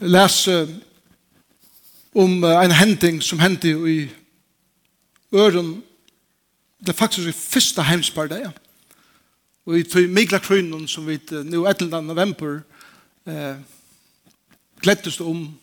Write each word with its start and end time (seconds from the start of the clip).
lese 0.00 0.82
om 2.14 2.44
en 2.44 2.72
hending 2.72 3.22
som 3.22 3.38
hendte 3.38 3.68
i 3.68 4.10
øren. 5.34 5.82
Det 6.80 6.88
er 6.88 6.92
faktisk 6.92 7.28
i 7.28 7.32
første 7.32 7.82
heimspartiet. 7.82 8.52
Og 9.66 9.78
i 9.78 9.82
tog 9.82 10.10
Mikla 10.10 10.38
krønnen 10.38 10.88
som 10.88 11.06
vi 11.06 11.18
nå 11.30 11.64
11. 11.66 12.02
november 12.02 12.60
eh, 13.26 13.56
glettes 14.80 15.20
om 15.20 15.58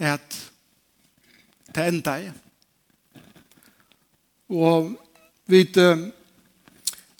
at 0.00 0.50
det 1.74 1.88
enda 1.88 2.10
er. 2.10 2.32
Og 4.48 4.96
vi, 5.46 5.68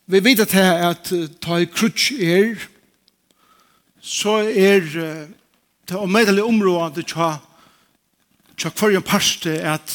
vi 0.06 0.24
vet 0.24 0.40
at 0.40 0.52
det 0.52 0.64
er 0.64 0.88
at 0.88 1.12
ta 1.40 1.61
i 1.61 1.68
krutsk 1.68 2.12
er 2.12 2.56
så 4.03 4.37
er 4.50 4.80
det 5.89 5.96
omedelig 5.96 6.43
området 6.43 7.06
tja 7.06 7.37
tja 8.56 8.70
kvar 8.70 8.77
kvarjen 8.79 9.02
parste 9.06 9.55
at 9.62 9.95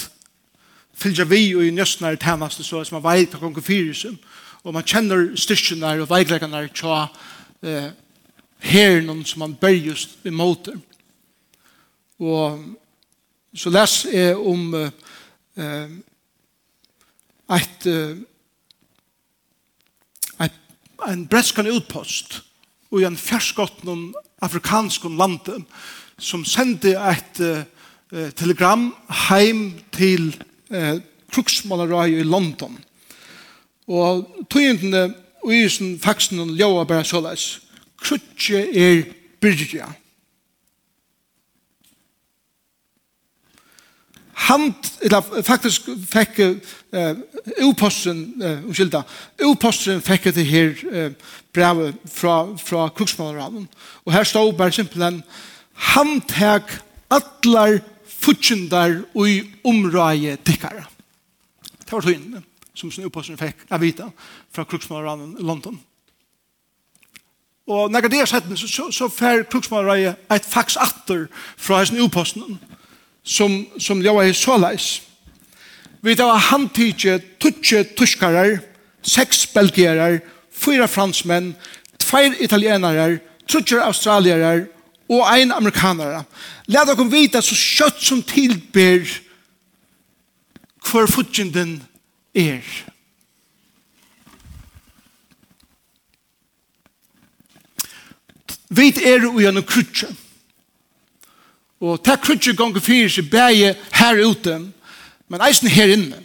fylgja 0.95 1.25
vi 1.27 1.55
og 1.55 1.65
i 1.65 1.71
nøstnar 1.75 2.15
temaste 2.15 2.63
så 2.63 2.83
som 2.83 2.97
man 2.97 3.05
veit 3.05 3.35
hva 3.35 3.41
kongen 3.41 3.63
fyrir 3.63 4.15
og 4.63 4.73
man 4.73 4.87
kjenner 4.87 5.35
styrkjene 5.35 5.97
og 6.01 6.09
veikleggene 6.09 6.63
tja 6.71 7.03
eh, 7.61 7.91
herren 8.63 9.25
som 9.25 9.43
man 9.43 9.55
bør 9.59 9.75
just 9.75 10.17
i 10.25 10.31
måte 10.31 10.77
og 12.19 12.63
så 13.55 13.69
les 13.69 13.99
jeg 14.13 14.37
om 14.37 14.73
eh, 14.73 15.91
et 17.59 17.91
eh, 17.91 18.17
et 20.39 20.59
en 21.07 21.27
bretskan 21.27 21.67
utpost 21.67 22.46
og 22.91 23.01
i 23.01 23.07
en 23.07 23.17
noen 23.87 24.13
afrikanskun 24.41 25.17
land 25.19 25.49
som 26.17 26.45
sendte 26.45 26.95
et 26.95 27.41
uh, 27.43 28.29
telegram 28.35 28.89
heim 29.27 29.73
til 29.91 30.31
uh, 30.71 30.97
kruksmalerøy 31.33 32.19
i 32.21 32.27
London. 32.27 32.77
Og 33.87 34.25
tøyendene 34.49 35.13
og 35.43 35.53
i 35.55 35.67
sin 35.71 35.95
faksen 35.99 36.55
ljøa 36.57 36.83
bare 36.87 37.05
såleis. 37.07 37.61
Krutje 37.97 38.65
er 38.75 39.03
byrja. 39.41 39.87
hand, 44.47 44.91
eller 45.01 45.43
faktisk 45.43 45.89
fikk 46.07 46.39
uh, 46.39 47.17
uposten, 47.67 48.21
uh, 48.41 48.69
uskylda, 48.69 49.03
uposten 49.43 50.01
fikk 50.05 50.29
det 50.35 50.45
her 50.47 50.73
uh, 50.87 51.11
brevet 51.53 51.95
fra, 52.11 52.39
fra 52.57 52.87
kruksmålerhavn. 52.95 53.67
Og 54.05 54.13
her 54.13 54.23
stod 54.23 54.53
bare 54.57 54.71
simpelthen, 54.71 55.23
han 55.93 56.21
tek 56.29 56.71
atlar 57.13 57.79
futsjundar 58.17 59.01
ui 59.15 59.43
omrøye 59.63 60.37
tikkara 60.45 60.87
Det 61.61 61.91
var 61.91 62.01
tøyene 62.01 62.41
som 62.77 62.91
sin 62.91 63.05
uposten 63.07 63.37
fikk 63.39 63.67
av 63.71 63.81
vita 63.81 64.09
fra 64.53 64.65
kruksmålerhavn 64.67 65.37
i 65.39 65.45
London. 65.45 65.77
Og 67.67 67.91
når 67.91 68.07
det 68.07 68.19
er 68.21 68.29
sett, 68.29 68.47
så, 68.55 68.67
så, 68.67 68.91
så 68.91 69.07
fer 69.11 69.43
kruksmålerhavn 69.51 70.15
et 70.31 70.45
fax 70.47 70.77
atter 70.79 71.25
fra 71.57 71.83
sin 71.85 71.99
uposten 71.99 72.59
som, 73.27 73.65
som 73.79 74.01
ljóa 74.01 74.25
er 74.27 74.37
såleis. 74.37 75.01
Vi 76.01 76.15
tar 76.15 76.39
handtidje, 76.49 77.19
tutje 77.41 77.83
tuskarar, 77.97 78.61
seks 79.03 79.45
belgierar, 79.51 80.21
fyra 80.51 80.87
fransmenn, 80.87 81.51
tveir 81.99 82.37
italienarar, 82.43 83.19
tutjer 83.47 83.83
australierar 83.83 84.65
og 85.09 85.23
ein 85.27 85.51
amerikanara. 85.51 86.23
Lad 86.67 86.91
okkur 86.93 87.09
vita 87.11 87.41
så 87.43 87.55
kjøtt 87.55 88.03
som 88.03 88.23
tilber 88.23 89.03
hver 90.87 91.09
futjenden 91.11 91.81
er. 92.35 92.63
Vi 98.67 98.91
er 99.03 99.27
ui 99.27 99.47
anna 99.47 99.63
krutje. 99.63 100.09
Og 101.81 101.99
ta 102.03 102.15
krutje 102.17 102.55
gonger 102.57 102.81
fyrir 102.81 103.11
seg 103.11 103.29
bæge 103.29 103.75
her 103.99 104.23
ute, 104.25 104.55
men 105.29 105.43
eisen 105.45 105.69
her 105.69 105.93
inne. 105.93 106.23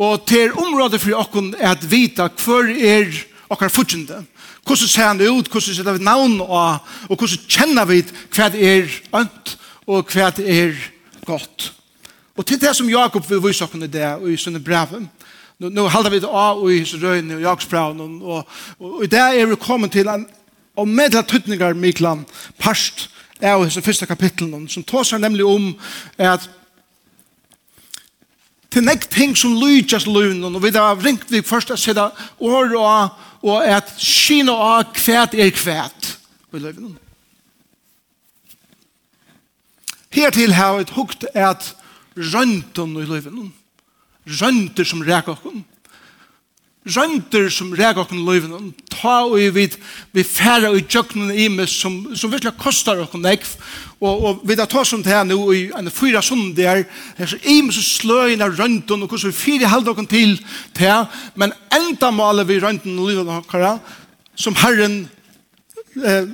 Og 0.00 0.22
til 0.26 0.54
området 0.56 1.00
for 1.02 1.18
okken 1.18 1.54
er 1.58 1.74
at 1.74 1.90
vita 1.90 2.28
hver 2.30 2.70
er 2.70 3.10
okkar 3.50 3.68
futsjende. 3.68 4.22
Hvordan 4.64 4.88
ser 4.88 5.08
han 5.08 5.20
ut, 5.20 5.48
hvordan 5.48 5.74
ser 5.74 5.92
vi 5.92 6.04
navn 6.04 6.40
og, 6.40 6.78
og 7.08 7.16
hvordan 7.16 7.44
kjenner 7.48 7.88
vi 7.90 8.04
hva 8.36 8.48
er 8.54 8.88
ønt 9.18 9.56
og 9.86 10.12
hva 10.14 10.30
er 10.38 10.76
godt. 11.26 11.72
Og 12.36 12.46
til 12.46 12.60
det 12.60 12.76
som 12.76 12.88
Jakob 12.88 13.26
vil 13.30 13.42
vise 13.42 13.64
okken 13.64 13.82
i 13.82 13.90
det, 13.90 14.06
og 14.16 14.30
i 14.30 14.38
sånne 14.38 14.62
brev, 14.64 14.94
nu, 15.60 15.68
nu 15.68 15.88
halder 15.92 16.14
vi 16.14 16.20
det 16.22 16.30
av 16.30 16.62
og 16.62 16.72
i 16.72 16.84
røyne 16.84 17.36
og 17.36 17.42
Jakobs 17.42 17.68
brev, 17.68 17.98
og, 18.00 18.22
og, 18.22 18.60
og, 18.78 19.02
i 19.04 19.10
det 19.10 19.20
er 19.20 19.50
vi 19.50 19.58
kommet 19.60 19.92
til 19.92 20.08
en 20.08 20.24
og 20.78 20.88
medla 20.88 21.20
tøtningar 21.26 21.74
Miklan 21.76 22.22
parst 22.58 23.10
er 23.40 23.52
jo 23.56 23.64
disse 23.64 23.82
første 23.82 24.06
kapitlene, 24.06 24.68
som 24.68 24.84
tar 24.84 25.06
seg 25.06 25.20
nemlig 25.22 25.44
om 25.46 25.70
at 26.18 26.48
til 28.70 28.86
nek 28.86 29.08
ting 29.10 29.34
som 29.38 29.56
lydes 29.58 30.06
løgnen, 30.06 30.54
og 30.54 30.62
vi 30.62 30.70
har 30.76 30.98
ringt 31.02 31.30
vi 31.30 31.42
først 31.42 31.72
at 31.74 31.78
sida 31.82 32.10
år 32.38 32.74
og, 32.78 33.08
og 33.42 33.64
at 33.66 33.90
kina 33.98 34.54
av 34.54 34.92
kvæt 34.94 35.34
er 35.34 35.50
kvæt 35.50 36.10
i 36.54 36.62
løgnen. 36.62 36.98
Hertil 40.10 40.54
har 40.54 40.78
vi 40.78 40.86
hukt 40.94 41.26
at 41.34 41.72
rønten 42.16 42.96
i 42.98 43.06
løgnen, 43.06 43.52
rønter 44.40 44.86
som 44.86 45.02
reker 45.06 45.34
okken, 45.34 45.64
rønter 46.86 47.50
som 47.50 47.74
reker 47.74 48.04
okken 48.04 48.24
løgnen, 48.26 48.72
ta 49.00 49.24
og 49.24 49.38
vi 49.54 49.66
vi 50.12 50.24
færa 50.24 50.70
i 50.76 50.84
jøkkenen 50.84 51.32
i 51.32 51.48
meg 51.48 51.68
som, 51.68 52.14
som 52.14 52.32
virkelig 52.32 52.52
kostar 52.60 53.00
oss 53.02 53.14
nekv 53.16 53.54
og, 54.00 54.24
og 54.24 54.42
vi 54.48 54.56
da 54.56 54.64
tar 54.64 54.80
ta 54.80 54.84
som 54.84 55.02
det 55.02 55.12
her 55.12 55.24
nå 55.24 55.38
i 55.52 55.62
en 55.76 55.90
fyra 55.92 56.22
sånn 56.24 56.52
der 56.56 56.84
her 57.18 57.30
så 57.30 57.38
i 57.44 57.60
meg 57.62 57.74
så 57.76 57.84
sløyene 57.84 58.50
røntgen 58.52 59.02
og 59.04 59.08
hvordan 59.08 59.32
vi 59.32 59.38
fyrer 59.38 59.72
halde 59.72 59.94
dere 59.94 60.06
til 60.10 60.36
til. 60.76 61.06
men 61.34 61.52
enda 61.72 62.10
maler 62.10 62.48
vi 62.48 62.60
røntgen 62.60 62.98
og 62.98 63.10
livet 63.10 63.26
dere 63.52 63.78
som 64.34 64.56
Herren 64.56 65.02
eh, 66.04 66.30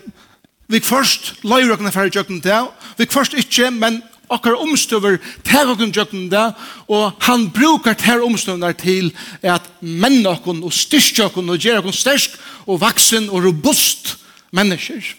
vi 0.69 0.81
først 0.83 1.35
løyre 1.47 1.79
oss 1.79 1.95
færa 1.95 2.07
i 2.07 2.41
til 2.41 2.71
vi 2.99 3.07
først 3.11 3.35
ikke 3.35 3.71
men 3.71 4.03
okkar 4.29 4.59
omstøver 4.59 5.19
til 5.47 5.71
okkar 5.73 5.93
djøkken 5.95 6.29
til 6.31 6.55
og 6.89 7.13
han 7.27 7.51
brukar 7.51 7.95
til 7.99 8.23
omstøver 8.23 8.73
til 8.73 9.13
at 9.43 9.67
menn 9.81 10.27
okkar 10.27 10.63
og 10.63 10.73
styrke 10.73 11.29
okkar 11.29 11.51
og 11.55 11.59
gjør 11.59 11.83
okkar 11.83 11.99
stersk 12.01 12.39
og 12.67 12.81
vaksen 12.81 13.31
og 13.31 13.45
robust 13.45 14.17
mennesker. 14.51 15.15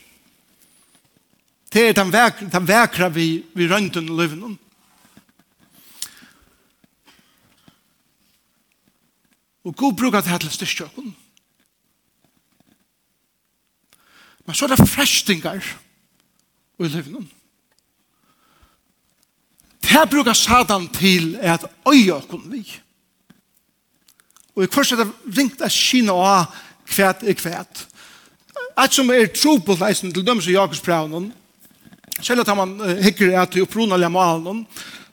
Det 1.73 1.90
er 1.90 1.94
den, 1.94 2.12
vekra, 2.13 2.47
den 2.51 2.68
vekra 2.68 3.09
vi, 3.12 3.44
vi 3.53 3.68
rønten 3.68 4.09
og 4.09 4.18
løven. 4.18 4.57
Og 9.68 9.75
god 9.75 9.94
brukar 9.94 10.22
det 10.22 10.31
her 10.31 10.38
til 10.38 10.51
styrke 10.51 10.88
okkar. 10.88 11.09
Men 14.47 14.56
så 14.56 14.66
er 14.66 14.75
det 14.75 14.89
frestingar 14.89 15.59
i 16.79 16.88
løven. 16.88 17.28
Det 19.97 20.09
brukar 20.09 20.34
Satan 20.34 20.88
til 20.94 21.38
at 21.41 21.66
øye 21.90 22.13
okken 22.13 22.44
vi. 22.52 22.62
Og 24.56 24.63
i 24.63 24.68
kvart 24.69 24.91
er 24.91 25.00
det 25.02 25.38
ringt 25.38 25.62
at 25.62 25.74
kina 25.74 26.13
og 26.13 26.46
kvæt 26.85 27.24
er 27.25 27.34
kvæt. 27.34 27.88
At 28.78 28.94
som 28.94 29.09
er 29.09 29.25
tro 29.34 29.57
på 29.57 29.78
leisen 29.80 30.13
til 30.13 30.25
dem 30.28 30.41
som 30.41 30.53
Jakobs 30.53 30.84
prøvnen, 30.86 31.33
selv 32.21 32.45
at 32.45 32.57
man 32.57 32.77
hikker 33.01 33.42
at 33.42 33.56
i 33.56 33.62
opprunalige 33.62 34.10
malen, 34.10 34.68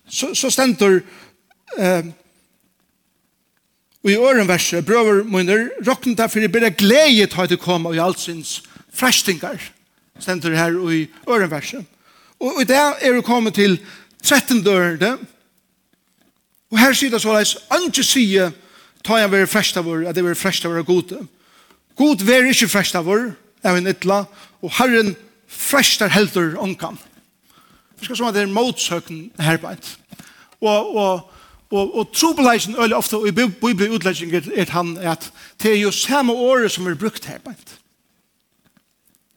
så, 0.08 0.34
så 0.34 0.50
stender 0.50 1.00
eh, 1.78 2.04
og 4.04 4.10
i 4.10 4.16
øren 4.20 4.48
verset, 4.48 4.84
brøver 4.84 5.24
munner, 5.24 5.68
råkne 5.86 6.16
derfor 6.16 6.44
i 6.44 6.48
bedre 6.48 6.70
gledet 6.70 7.32
har 7.32 7.46
det 7.46 7.60
kommet 7.60 7.88
og 7.88 7.96
i 7.96 8.04
alt 8.04 8.20
sinns 8.20 8.62
frestingar, 8.92 9.56
stender 10.20 10.56
her 10.56 10.76
i 10.92 11.06
øren 11.28 11.50
verset. 11.50 11.86
Og, 12.40 12.56
og 12.56 12.68
det 12.68 12.76
er 12.76 13.12
det 13.12 13.24
kommet 13.24 13.54
til 13.54 13.78
13 14.24 14.62
dørende, 14.64 15.18
og 16.72 16.80
her 16.80 16.94
sier 16.96 17.12
det 17.12 17.20
så 17.22 17.34
leis, 17.36 17.56
andre 17.70 18.02
sier, 18.02 18.54
ta 19.04 19.20
jeg 19.20 19.30
være 19.30 19.50
frest 19.50 19.76
av 19.76 19.84
vår, 19.86 20.06
at 20.08 20.16
jeg 20.16 20.26
være 20.26 20.38
frest 20.38 20.64
av 20.64 20.72
vår 20.72 20.86
gode. 20.88 21.20
God 21.94 22.24
være 22.24 22.54
ikke 22.54 22.70
frest 22.72 22.96
av 22.98 23.04
vår, 23.06 23.28
er 23.64 23.76
en 23.78 23.90
ytla, 23.92 24.24
og 24.64 24.72
Herren 24.78 25.12
frest 25.46 26.02
av 26.02 26.10
helder 26.10 26.56
omkamp. 26.60 27.00
Det 27.94 28.08
skal 28.08 28.18
som 28.18 28.30
at 28.30 28.36
det 28.36 28.42
er 28.42 28.52
motsøkken 28.52 29.20
her 29.40 29.60
på 29.60 29.70
et. 29.70 29.92
Og, 30.64 30.96
og, 30.96 31.30
og, 31.70 31.94
og 32.00 32.10
trobeleisen 32.16 32.76
øyelig 32.80 32.96
ofte 32.96 33.20
i 33.28 33.30
bibelig 33.30 33.60
bibelutlegginger 33.60 34.50
er 34.56 34.72
han 34.72 34.96
at 34.98 35.30
det 35.62 35.72
er 35.72 35.80
jo 35.84 35.92
samme 35.94 36.32
året 36.32 36.72
som 36.72 36.86
er 36.86 36.98
brukt 36.98 37.24
her 37.28 37.38
på 37.44 37.52
et. 37.54 37.76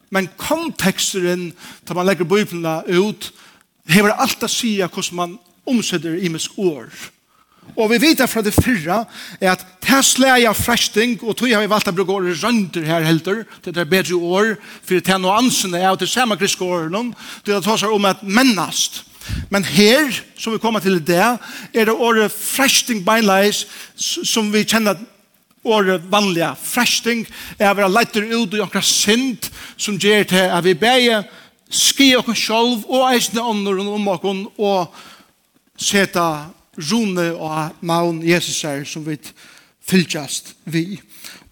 Men 0.10 0.30
konteksteren, 0.40 1.52
da 1.88 1.94
man 1.94 2.08
legger 2.08 2.26
bibelene 2.26 2.82
ut, 2.88 3.32
hever 3.88 4.16
alt 4.16 4.44
å 4.44 4.50
si 4.52 4.78
hvordan 4.82 5.16
man 5.18 5.38
omsetter 5.68 6.18
i 6.20 6.32
misk 6.32 6.58
år. 6.60 6.90
Og 7.76 7.90
vi 7.92 8.00
vet 8.00 8.24
fra 8.30 8.42
det 8.42 8.56
fyrra 8.56 9.02
er 9.42 9.52
at 9.52 9.66
det 9.84 10.00
slæg 10.06 10.46
av 10.48 10.56
fresting, 10.56 11.18
og 11.24 11.36
tog 11.36 11.52
har 11.52 11.64
vi 11.64 11.70
valgt 11.72 11.90
å 11.92 11.96
bruke 11.96 12.16
året 12.16 12.40
rønter 12.44 12.86
her 12.88 13.04
helter, 13.06 13.44
det 13.64 13.76
er 13.76 13.90
bedre 13.90 14.16
år, 14.16 14.54
for 14.84 14.96
det 14.96 15.14
er 15.14 15.20
noe 15.22 15.36
ansene 15.40 15.82
av 15.88 16.00
det 16.00 16.10
samme 16.10 16.38
griske 16.40 16.64
åren, 16.64 17.12
det 17.46 17.56
er 17.56 17.68
seg 17.68 17.92
om 17.92 18.08
at 18.08 18.24
mennast. 18.24 19.04
Men 19.52 19.66
her, 19.68 20.08
som 20.40 20.56
vi 20.56 20.62
kommer 20.64 20.80
til 20.80 21.02
det, 21.04 21.20
er 21.74 21.90
det 21.90 21.94
året 21.94 22.32
fresting 22.32 23.04
beinleis, 23.06 23.66
som 23.98 24.52
vi 24.54 24.64
kjenner 24.64 25.00
året 25.68 26.06
vanliga 26.08 26.54
fresting, 26.56 27.26
er 27.60 27.74
å 27.74 27.78
være 27.82 27.92
leiter 27.92 28.30
ut 28.32 28.56
i 28.56 28.64
okra 28.64 28.82
sind, 28.86 29.50
som 29.76 30.00
gjør 30.00 30.30
til 30.32 30.48
at 30.48 30.64
vi 30.64 30.78
beger 30.80 31.28
ski 31.70 32.14
okkur 32.18 32.38
sjálv 32.38 32.86
og 32.88 33.08
eisne 33.12 33.44
ånden 33.44 33.88
om 33.92 34.08
okkur 34.14 34.46
og 34.58 34.94
seta 35.78 36.48
rune 36.78 37.32
og 37.34 37.76
maun 37.82 38.22
Jesus 38.26 38.64
er 38.64 38.86
som 38.86 39.06
vi 39.06 39.18
fylgjast 39.88 40.54
vi. 40.66 41.00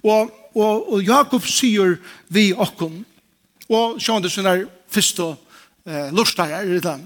Og, 0.04 0.30
og, 0.56 0.94
og 0.94 1.04
Jakob 1.04 1.46
sier 1.48 1.98
vi 2.30 2.52
okkur 2.54 3.02
og 3.70 4.00
sjående 4.02 4.30
sin 4.30 4.46
er 4.46 4.68
første 4.92 5.32
eh, 5.88 6.12
lustarer, 6.14 7.00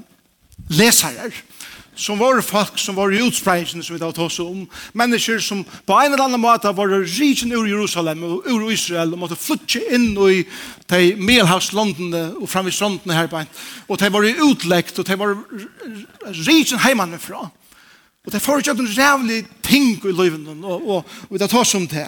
lesarer, 0.69 1.33
som 1.99 2.19
var 2.19 2.39
folk 2.45 2.79
som 2.79 2.95
var 2.95 3.11
i 3.11 3.19
utspreisen 3.25 3.83
som 3.83 3.95
vi 3.95 3.99
tar 3.99 4.23
oss 4.23 4.39
om, 4.39 4.63
mennesker 4.97 5.41
som 5.43 5.65
på 5.65 5.97
en 5.99 6.13
eller 6.13 6.23
annen 6.23 6.41
måte 6.41 6.71
var 6.75 6.93
riken 7.03 7.51
ur 7.51 7.67
Jerusalem 7.67 8.23
og 8.23 8.47
ur 8.47 8.69
Israel 8.71 9.13
og 9.13 9.23
måtte 9.25 9.39
flytte 9.39 9.81
inn 9.91 10.13
i 10.29 10.41
de 10.89 11.01
Melhavslandene 11.19 12.23
og 12.39 12.47
fram 12.49 12.69
i 12.71 12.75
strandene 12.75 13.17
her 13.17 13.27
på 13.31 13.41
en, 13.41 13.51
og 13.87 13.99
de 13.99 14.11
var 14.15 14.27
i 14.27 14.37
utleggt 14.47 14.99
og 14.99 15.07
de 15.09 15.19
var 15.19 15.35
riken 16.47 16.79
heimann 16.85 17.19
fra. 17.19 17.49
Og 18.27 18.33
de 18.33 18.39
får 18.39 18.61
ikke 18.61 18.75
en 18.77 18.95
rævlig 18.97 19.43
ting 19.63 19.93
i 20.05 20.11
livet 20.13 20.47
og, 20.63 20.79
og, 20.79 21.05
og 21.29 21.35
vi 21.35 21.39
tar 21.43 21.61
oss 21.61 21.75
om 21.75 21.87
det. 21.87 22.07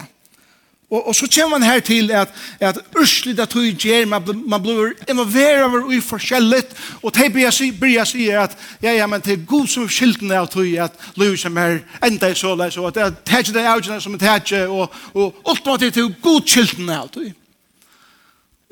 Og, 0.92 1.08
og 1.08 1.16
så 1.16 1.28
kommer 1.36 1.60
man 1.60 1.70
her 1.70 1.80
til 1.80 2.12
at, 2.12 2.28
at 2.60 2.80
urslig 3.00 3.38
det 3.38 3.50
tog 3.50 3.64
gjør, 3.64 4.06
man, 4.06 4.44
man 4.48 4.62
blir 4.62 4.92
involveret 5.10 5.64
over 5.64 5.92
i 5.92 6.02
forskjellet, 6.02 6.66
og 7.02 7.16
det 7.16 7.32
blir 7.32 7.48
jeg 7.48 7.76
blir 7.80 7.94
jeg 7.96 8.08
sier 8.08 8.40
at, 8.42 8.58
ja, 8.84 8.92
ja, 8.94 9.08
men 9.08 9.22
det 9.22 9.34
er 9.34 9.46
god 9.46 9.68
som 9.68 9.88
skiltene 9.90 10.36
av 10.36 10.50
tog 10.52 10.68
at 10.68 10.92
livet 11.16 11.40
som 11.40 11.58
er 11.58 11.80
enda 12.04 12.32
i 12.32 12.36
såleis, 12.36 12.78
og 12.78 12.88
at 12.88 12.96
det 12.96 13.34
er 13.34 13.40
ikke 13.40 13.54
det 13.54 13.64
avgjørende 13.64 14.04
som 14.04 14.14
er 14.14 14.26
tætje, 14.26 14.68
og, 14.68 14.92
og 15.14 15.36
ultimativt 15.48 15.96
det 15.96 16.04
er 16.04 16.20
god 16.22 16.42
skiltene 16.46 17.00
av 17.00 17.08
tog. 17.10 17.32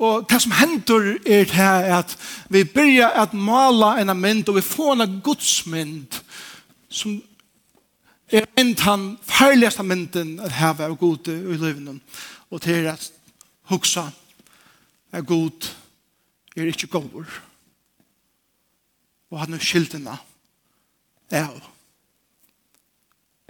Og 0.00 0.28
det 0.30 0.42
som 0.42 0.52
hender 0.56 1.08
er 1.26 1.44
det 1.44 1.56
her 1.56 1.88
at 1.98 2.16
vi 2.48 2.64
byrjar 2.64 3.16
at 3.22 3.34
mala 3.34 3.96
en 4.00 4.12
mynd, 4.16 4.48
og 4.48 4.56
vi 4.56 4.64
får 4.64 4.92
en 4.92 5.20
godsmynd 5.24 6.20
som 6.90 7.20
er 8.30 8.46
en 8.58 8.74
tann 8.78 9.18
farligaste 9.26 9.82
mynden 9.82 10.38
at 10.44 10.54
hava 10.54 10.86
av 10.86 10.96
god 10.98 11.28
i 11.32 11.58
livet 11.58 12.00
og 12.50 12.62
til 12.62 12.86
at 12.90 13.10
hugsa 13.70 14.10
er 15.12 15.26
god 15.26 15.70
er 16.56 16.70
ikke 16.70 16.90
god 16.90 17.24
og 19.30 19.38
han 19.40 19.54
er 19.54 19.62
skyldina 19.62 20.16
er 21.30 21.50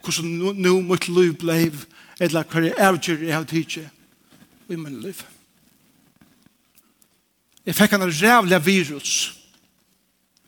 hvordan 0.00 0.30
nu, 0.40 0.52
nu 0.52 0.80
mitt 0.80 1.08
liv 1.08 1.34
bleiv 1.40 1.84
eller 2.20 2.44
hva 2.44 2.62
er 2.68 2.80
avgjør 2.88 3.26
jeg 3.26 3.36
har 3.36 3.48
tidsi 3.48 3.84
i 4.70 4.76
min 4.76 5.00
liv 5.02 5.20
jeg 7.66 7.76
fikk 7.76 7.96
en 7.96 8.08
rævlig 8.08 8.62
virus 8.64 9.12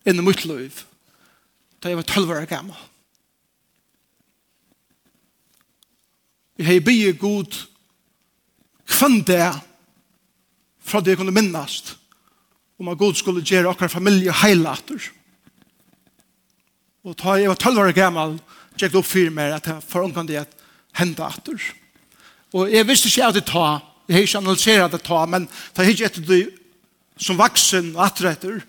inn 0.06 0.18
i 0.18 0.24
mitt 0.24 0.46
liv 0.48 0.80
da 1.82 1.92
jeg 1.92 2.00
var 2.00 2.08
12 2.08 2.34
år 2.38 2.48
gammel 2.48 2.88
Vi 6.56 6.66
har 6.66 6.80
bygge 6.84 7.12
god 7.18 7.58
kvann 8.88 9.22
det 9.26 9.46
fra 10.82 11.00
det 11.00 11.14
jeg 11.14 11.22
kunne 11.22 11.34
minnast 11.34 11.96
om 12.82 12.90
at 12.90 12.98
god 12.98 13.14
skulle 13.14 13.44
gjøre 13.46 13.70
okkar 13.70 13.90
familie 13.92 14.32
heilater. 14.42 14.98
Og 17.06 17.14
ta 17.18 17.36
jeg 17.38 17.50
var 17.50 17.58
12 17.58 17.78
år 17.78 17.94
gammal 17.94 18.36
tjekk 18.78 18.98
opp 18.98 19.06
fyrir 19.06 19.32
meg 19.34 19.54
at 19.54 19.68
jeg 19.70 19.84
forankan 19.86 20.28
det 20.28 20.40
at 20.42 20.56
henda 20.98 21.28
atter. 21.30 21.58
Og 22.52 22.70
jeg 22.72 22.86
visste 22.88 23.08
ikke 23.08 23.28
at 23.28 23.38
det 23.38 23.46
ta, 23.48 23.66
jeg 24.08 24.16
har 24.16 24.26
ikke 24.26 24.42
analyseret 24.42 24.94
det 24.96 25.02
ta, 25.06 25.24
men 25.26 25.48
ta 25.72 25.86
jeg 25.86 25.96
ikke 25.96 26.10
etter 26.10 26.26
det 26.28 26.42
som 27.22 27.38
vaksen 27.38 27.92
og 27.94 28.02
atretter, 28.06 28.62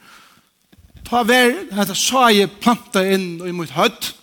ta 1.03 1.23
vær, 1.27 1.55
at 1.71 1.89
jeg 1.91 1.99
sa 1.99 2.27
jeg 2.31 2.51
planta 2.61 3.03
inn 3.05 3.41
i 3.43 3.53
mitt 3.55 3.73
høtt 3.75 4.13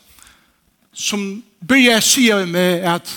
som 0.97 1.43
byrja 1.67 1.99
jeg 1.99 2.07
sier 2.07 2.47
meg 2.49 2.87
at 2.89 3.11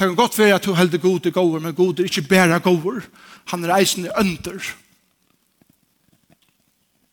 Det 0.00 0.06
kan 0.08 0.16
godt 0.16 0.38
være 0.38 0.54
at 0.54 0.64
du 0.64 0.72
heldig 0.72 1.00
god 1.00 1.20
til 1.20 1.32
gåver, 1.32 1.60
men 1.60 1.74
god 1.74 1.98
er 2.00 2.06
ikke 2.08 2.22
bare 2.22 2.58
gåver. 2.60 3.02
Han 3.52 3.64
er 3.64 3.74
eisen 3.76 4.04
i 4.04 4.12
ønder. 4.18 4.68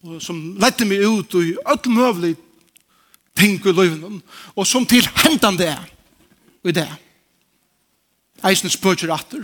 Og 0.04 0.22
som 0.24 0.38
lette 0.56 0.86
meg 0.88 1.04
ut 1.04 1.34
i 1.36 1.58
alt 1.68 1.90
mulig 1.92 2.38
ting 3.36 3.60
i 3.60 3.74
løven, 3.76 4.22
og 4.56 4.68
som 4.68 4.86
til 4.88 5.04
hentan 5.20 5.58
det 5.60 5.68
er, 5.68 5.84
og 6.64 6.76
det. 6.78 6.88
Eisen 8.48 8.72
spøker 8.72 9.12
atter. 9.12 9.44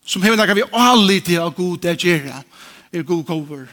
Som 0.00 0.24
hever 0.24 0.40
nekka 0.40 0.56
vi 0.56 0.64
alle 0.72 1.18
til 1.20 1.42
av 1.42 1.52
god 1.52 1.84
er 1.84 2.00
gjerra, 2.00 2.40
er 2.92 3.04
god 3.04 3.26
gåver 3.28 3.66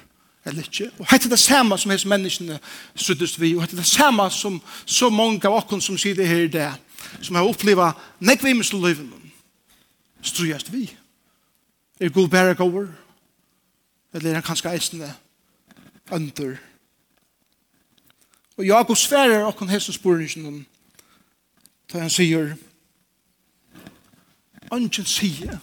eller 0.43 0.67
ikke. 0.67 0.89
Og 0.99 1.07
hette 1.13 1.31
det 1.31 1.39
samme 1.39 1.79
som 1.79 1.95
hese 1.95 2.11
menneskene 2.11 2.59
suttest 2.91 3.39
vi, 3.39 3.53
og 3.55 3.63
hette 3.63 3.79
det 3.79 3.87
samme 3.87 4.27
som 4.35 4.59
så 4.85 5.07
mange 5.09 5.47
av 5.47 5.61
oss 5.61 5.87
som 5.87 5.95
sier 5.95 6.19
det 6.19 6.27
her 6.27 6.43
i 6.43 6.51
det 6.51 6.65
er 6.67 6.75
som 7.21 7.35
har 7.35 7.47
oppleva 7.47 7.91
nekvimus 8.19 8.69
til 8.69 8.83
livet 8.83 9.13
strujast 10.21 10.73
vi. 10.73 10.97
Er 11.99 12.09
god 12.09 12.29
bæra 12.29 12.53
gåver, 12.53 12.87
eller 14.13 14.29
er 14.29 14.33
han 14.33 14.43
kanskje 14.43 14.73
eisende 14.73 15.13
under. 16.11 16.57
Og 18.57 18.65
Jakob 18.65 18.97
sverer 18.97 19.45
okkon 19.45 19.69
hesson 19.69 19.93
spurningen, 19.93 20.65
da 21.93 21.99
han 21.99 22.09
sier, 22.09 22.55
Angen 24.71 25.05
sier, 25.05 25.59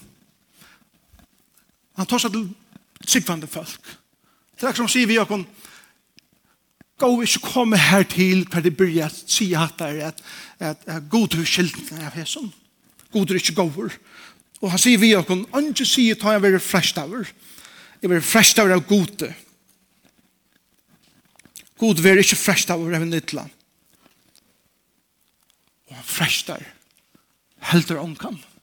han 1.95 2.07
tar 2.07 2.23
seg 2.23 2.33
til 2.33 2.47
sikvande 3.07 3.47
folk. 3.47 3.91
Det 4.57 4.69
er 4.69 4.79
som 4.79 4.89
sier 4.89 5.07
vi 5.07 5.19
okkon, 5.21 5.45
gå 6.99 7.11
vi 7.19 7.27
ikke 7.27 7.51
komme 7.53 7.79
her 7.81 8.05
til 8.07 8.45
hver 8.51 8.63
det 8.63 8.77
blir 8.79 9.05
at 9.07 9.17
si 9.27 9.51
at 9.59 9.75
det 9.79 9.89
er 9.89 10.13
at, 10.13 10.21
at, 10.61 10.85
at 10.87 11.09
god 11.11 11.35
er 11.35 11.49
skilten 11.49 12.03
av 12.05 12.15
hesen. 12.15 12.53
God 13.13 13.31
er 13.31 13.41
ikke 13.41 13.57
gåver. 13.59 13.97
Og 14.63 14.71
han 14.73 14.81
sier 14.81 15.01
vi 15.03 15.13
og 15.17 15.29
han 15.29 15.71
ikke 15.73 15.87
sier 15.89 16.19
ta 16.19 16.33
jeg 16.35 16.45
være 16.45 16.63
frest 16.63 16.99
over. 17.03 17.27
Jeg 18.03 18.11
være 18.11 18.25
frest 18.25 18.59
over 18.63 18.77
av 18.77 18.87
gode. 18.87 19.33
God 21.81 22.01
være 22.05 22.23
ikke 22.23 22.39
frest 22.39 22.71
over 22.71 22.95
av 22.97 23.07
nytla. 23.09 23.45
Og 25.91 25.99
han 25.99 26.09
frest 26.09 26.49
der. 26.49 26.65
Helter 27.73 28.01
omkant. 28.01 28.54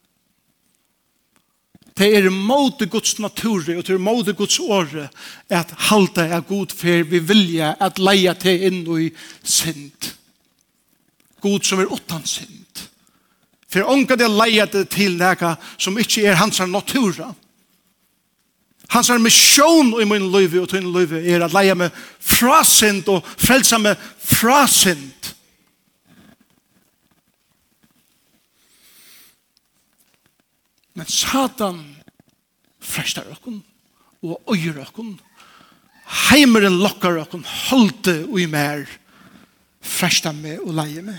Det 2.02 2.10
er 2.18 2.32
måte 2.34 2.88
Guds 2.90 3.20
natur 3.22 3.60
og 3.62 3.84
det 3.86 3.94
er 3.94 4.02
måte 4.02 4.34
Guds 4.34 4.58
åre 4.60 5.06
at 5.54 5.74
halda 5.92 6.24
er 6.34 6.48
god 6.48 6.74
for 6.74 7.04
vi 7.12 7.20
vilja 7.22 7.76
at 7.78 8.02
leia 8.02 8.34
til 8.34 8.64
inn 8.66 8.80
i 8.98 9.12
synd. 9.46 10.08
God 11.46 11.62
som 11.68 11.84
er 11.84 11.92
utan 11.94 12.26
synd. 12.26 12.88
For 13.70 13.86
onka 13.86 14.18
det 14.18 14.32
leia 14.34 14.66
det 14.66 14.88
til 14.96 15.14
nega 15.20 15.54
som 15.78 16.00
ikke 16.02 16.26
er 16.26 16.42
hans 16.42 16.60
natur. 16.66 17.22
Hans 18.90 19.10
er 19.14 19.22
misjon 19.22 19.94
i 20.02 20.08
min 20.10 20.26
liv 20.34 20.58
og 20.58 20.72
tøyne 20.74 20.90
liv 20.98 21.14
er 21.22 21.46
at 21.46 21.54
leia 21.54 21.78
meg 21.78 21.94
fra 22.18 22.64
synd 22.66 23.14
og 23.14 23.22
frelsa 23.38 23.78
meg 23.78 24.02
fra 24.18 24.66
synd. 24.66 25.36
Men 31.02 31.10
Satan 31.10 31.80
frestar 32.78 33.26
okkun 33.34 33.64
og 34.22 34.54
øyr 34.54 34.84
okkun. 34.84 35.16
Heimeren 36.30 36.76
lokkar 36.78 37.16
okkun 37.24 37.42
holde 37.42 38.20
ui 38.30 38.46
mer 38.46 38.84
frestar 39.82 40.36
meg 40.38 40.60
og 40.62 40.76
leie 40.78 41.02
med. 41.02 41.18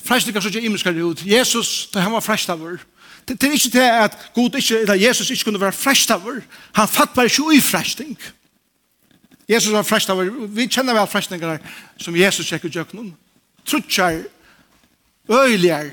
Frestningar 0.00 0.40
så 0.40 0.48
ikke 0.48 0.62
imenskar 0.64 0.96
ut. 0.96 1.20
Jesus, 1.28 1.90
da 1.92 2.00
han 2.00 2.14
var 2.16 2.24
frestar 2.24 2.56
vår. 2.56 2.80
det 3.28 3.42
er 3.42 3.52
ikke 3.52 3.74
det 3.74 3.90
at 4.04 4.16
God 4.34 4.56
ikke, 4.56 4.78
eller 4.78 4.94
Jesus 4.94 5.30
ikke 5.30 5.44
kunne 5.44 5.60
være 5.60 5.72
frestavur. 5.72 6.40
Han 6.72 6.88
fatt 6.88 7.12
bare 7.14 7.28
ikke 7.28 7.42
ui 7.42 7.60
fresting. 7.60 8.16
Jesus 9.48 9.72
var 9.72 9.82
frestavur. 9.82 10.48
Vi 10.48 10.66
kjenner 10.66 10.96
vel 10.96 11.06
frestningar 11.06 11.60
som 11.98 12.16
Jesus 12.16 12.48
tjekk 12.48 12.64
ut 12.64 12.76
jøknun. 12.76 13.12
Trutjar, 13.66 14.24
øyligar, 15.28 15.92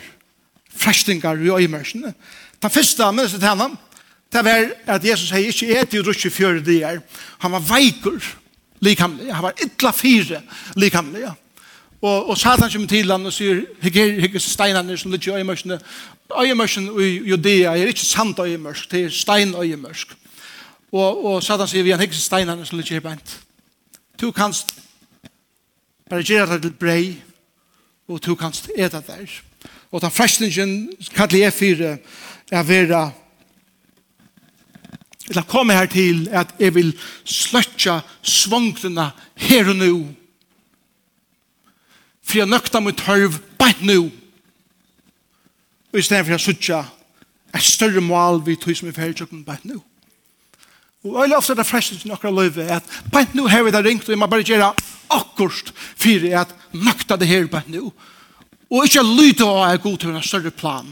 frestingar 0.70 1.38
i 1.38 1.50
øymersene. 1.50 2.14
Ta 2.62 2.68
første 2.68 3.12
minnes 3.12 3.32
til 3.32 3.48
henne, 3.48 3.70
det 4.34 4.46
var 4.46 4.68
at 4.86 5.06
Jesus 5.06 5.30
sier 5.30 5.50
ikke 5.50 5.80
et 5.80 5.94
i 5.94 6.02
rutsje 6.06 6.30
fjøre 6.30 6.62
de 6.66 6.82
er. 6.86 7.00
Han 7.40 7.52
var 7.52 7.64
veikur 7.66 8.22
likamlig. 8.80 9.34
Han 9.34 9.44
var 9.44 9.54
ytla 9.66 9.92
fire 9.92 10.42
likamlig. 10.78 11.26
Og, 12.02 12.30
og 12.30 12.38
Satan 12.38 12.72
kommer 12.72 12.88
til 12.88 13.12
ham 13.12 13.26
og 13.26 13.34
sier, 13.34 13.64
hikker, 13.82 14.20
hikker 14.22 14.40
steinene 14.40 14.98
som 14.98 15.12
ligger 15.12 15.36
i 15.36 15.42
øymersene. 15.42 15.80
Øymersen 16.42 16.88
i 17.02 17.10
Judea 17.30 17.74
er 17.74 17.90
ikke 17.90 18.06
sant 18.06 18.40
øymersk, 18.40 18.92
det 18.92 19.06
er 19.06 19.10
stein 19.10 19.56
øymersk. 19.56 20.14
Og, 20.92 21.26
og 21.26 21.44
Satan 21.44 21.68
sier 21.68 21.84
vi 21.84 21.92
han 21.92 22.00
hikker 22.00 22.16
steinene 22.16 22.66
som 22.66 22.78
ligger 22.78 23.02
i 23.02 23.04
bent. 23.04 23.40
Du 24.22 24.32
kanst 24.32 24.76
bare 26.10 26.24
gjøre 26.24 26.54
det 26.54 26.62
til 26.62 26.72
brei, 26.72 27.22
og 28.08 28.26
du 28.26 28.36
kanst 28.36 28.70
eta 28.78 29.02
der. 29.08 29.49
Og 29.91 30.01
den 30.01 30.13
frestningen 30.13 30.75
kallar 31.15 31.39
jeg 31.48 31.53
fire 31.53 31.98
er 32.51 32.65
vera 32.65 33.10
eller 35.29 35.46
komme 35.46 35.75
her 35.77 35.86
til 35.86 36.25
at 36.34 36.55
jeg 36.60 36.74
vil 36.75 36.93
sløtja 37.24 38.00
svongtene 38.25 39.12
her 39.38 39.69
og 39.69 39.77
nå 39.77 39.91
for 42.25 42.41
jeg 42.41 42.50
nøkta 42.50 42.81
mitt 42.81 43.03
hørv 43.05 43.38
bare 43.62 43.86
nå 43.86 44.00
og 45.89 46.00
i 46.00 46.05
stedet 46.05 46.25
for 46.25 46.34
jeg 46.34 46.46
sløtja 46.46 46.81
et 47.53 47.65
større 47.65 48.01
mål 48.01 48.41
vi 48.46 48.58
tog 48.58 48.77
som 48.77 48.89
er 48.89 48.98
ferdig 48.98 49.19
tjøkken 49.22 49.46
bare 49.46 49.69
nå 49.69 49.77
og 51.05 51.22
øyla 51.22 51.38
ofte 51.38 51.53
er 51.53 51.62
det 51.62 51.69
frestningen 51.69 52.15
akkurat 52.15 52.36
løyve 52.36 52.65
at 52.79 52.96
bare 53.13 53.29
nå 53.38 53.46
har 53.48 53.63
vi 53.65 53.74
det 53.74 53.86
ringt 53.86 54.10
og 54.10 54.15
jeg 54.15 54.22
må 54.22 54.29
bare 54.29 54.46
gjøre 54.46 54.74
akkurat 55.13 55.74
for 55.77 56.29
at 56.41 56.55
nøkta 56.74 57.22
det 57.22 57.29
her 57.29 57.46
bare 57.53 57.69
nå 57.69 57.86
og 57.86 57.93
Og 58.70 58.86
ikke 58.86 59.04
lytte 59.04 59.46
av 59.46 59.64
er 59.66 59.82
god 59.82 59.98
til 59.98 60.14
en 60.14 60.26
større 60.26 60.52
plan 60.52 60.92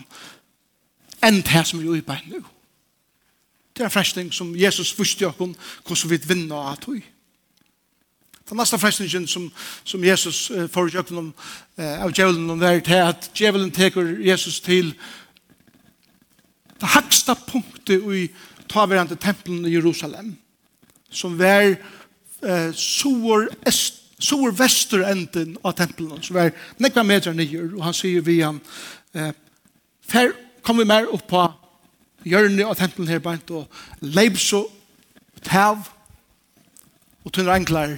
enn 1.26 1.42
det 1.42 1.64
som 1.66 1.80
vi 1.82 1.90
er 1.90 2.00
i 2.00 2.06
bein 2.06 2.30
nå. 2.30 2.42
Det 3.74 3.84
er 3.84 3.90
en 3.90 3.94
frestning 3.94 4.32
som 4.34 4.56
Jesus 4.58 4.94
visste 4.98 5.26
jo 5.26 5.32
om 5.38 5.54
hvordan 5.86 6.12
vi 6.12 6.20
vinner 6.28 6.72
av 6.72 6.78
tog. 6.82 7.02
Den 8.50 8.58
neste 8.58 8.80
frestningen 8.80 9.28
som, 9.28 9.50
som 9.84 10.04
Jesus 10.04 10.52
uh, 10.52 10.66
får 10.72 10.94
jo 10.94 11.04
om 11.20 11.34
uh, 11.78 12.04
av 12.06 12.14
djevelen 12.16 12.50
om 12.50 12.60
det 12.60 12.70
er 12.88 13.10
at 13.10 13.30
djevelen 13.36 13.72
teker 13.72 14.16
Jesus 14.24 14.60
til 14.64 14.94
det 16.80 16.90
haksta 16.94 17.36
punktet 17.48 18.02
i 18.14 18.28
taverande 18.70 19.16
tempelen 19.16 19.66
i 19.66 19.74
Jerusalem 19.76 20.36
som 21.12 21.38
var 21.40 21.76
uh, 21.76 22.74
soer 22.74 23.50
est 23.66 24.07
så 24.20 24.40
var 24.42 24.56
vestur 24.58 25.04
enden 25.06 25.58
av 25.62 25.76
tempelen, 25.78 26.22
som 26.24 26.40
var 26.40 26.54
nekva 26.82 27.04
meter 27.06 27.36
nyer, 27.38 27.70
og 27.76 27.84
han 27.86 27.96
sier 27.96 28.24
vi 28.26 28.40
han, 28.42 28.60
eh, 29.14 29.32
fer 30.02 30.34
kom 30.66 30.82
vi 30.82 30.88
mer 30.90 31.08
opp 31.14 31.28
på 31.30 31.44
hjørnet 32.28 32.66
av 32.66 32.76
tempelen 32.76 33.10
her, 33.12 33.22
bant, 33.24 33.52
og 33.52 33.68
leib 34.02 34.40
så 34.42 34.66
tav, 35.46 35.86
og 37.24 37.32
tunner 37.34 37.56
englar, 37.56 37.98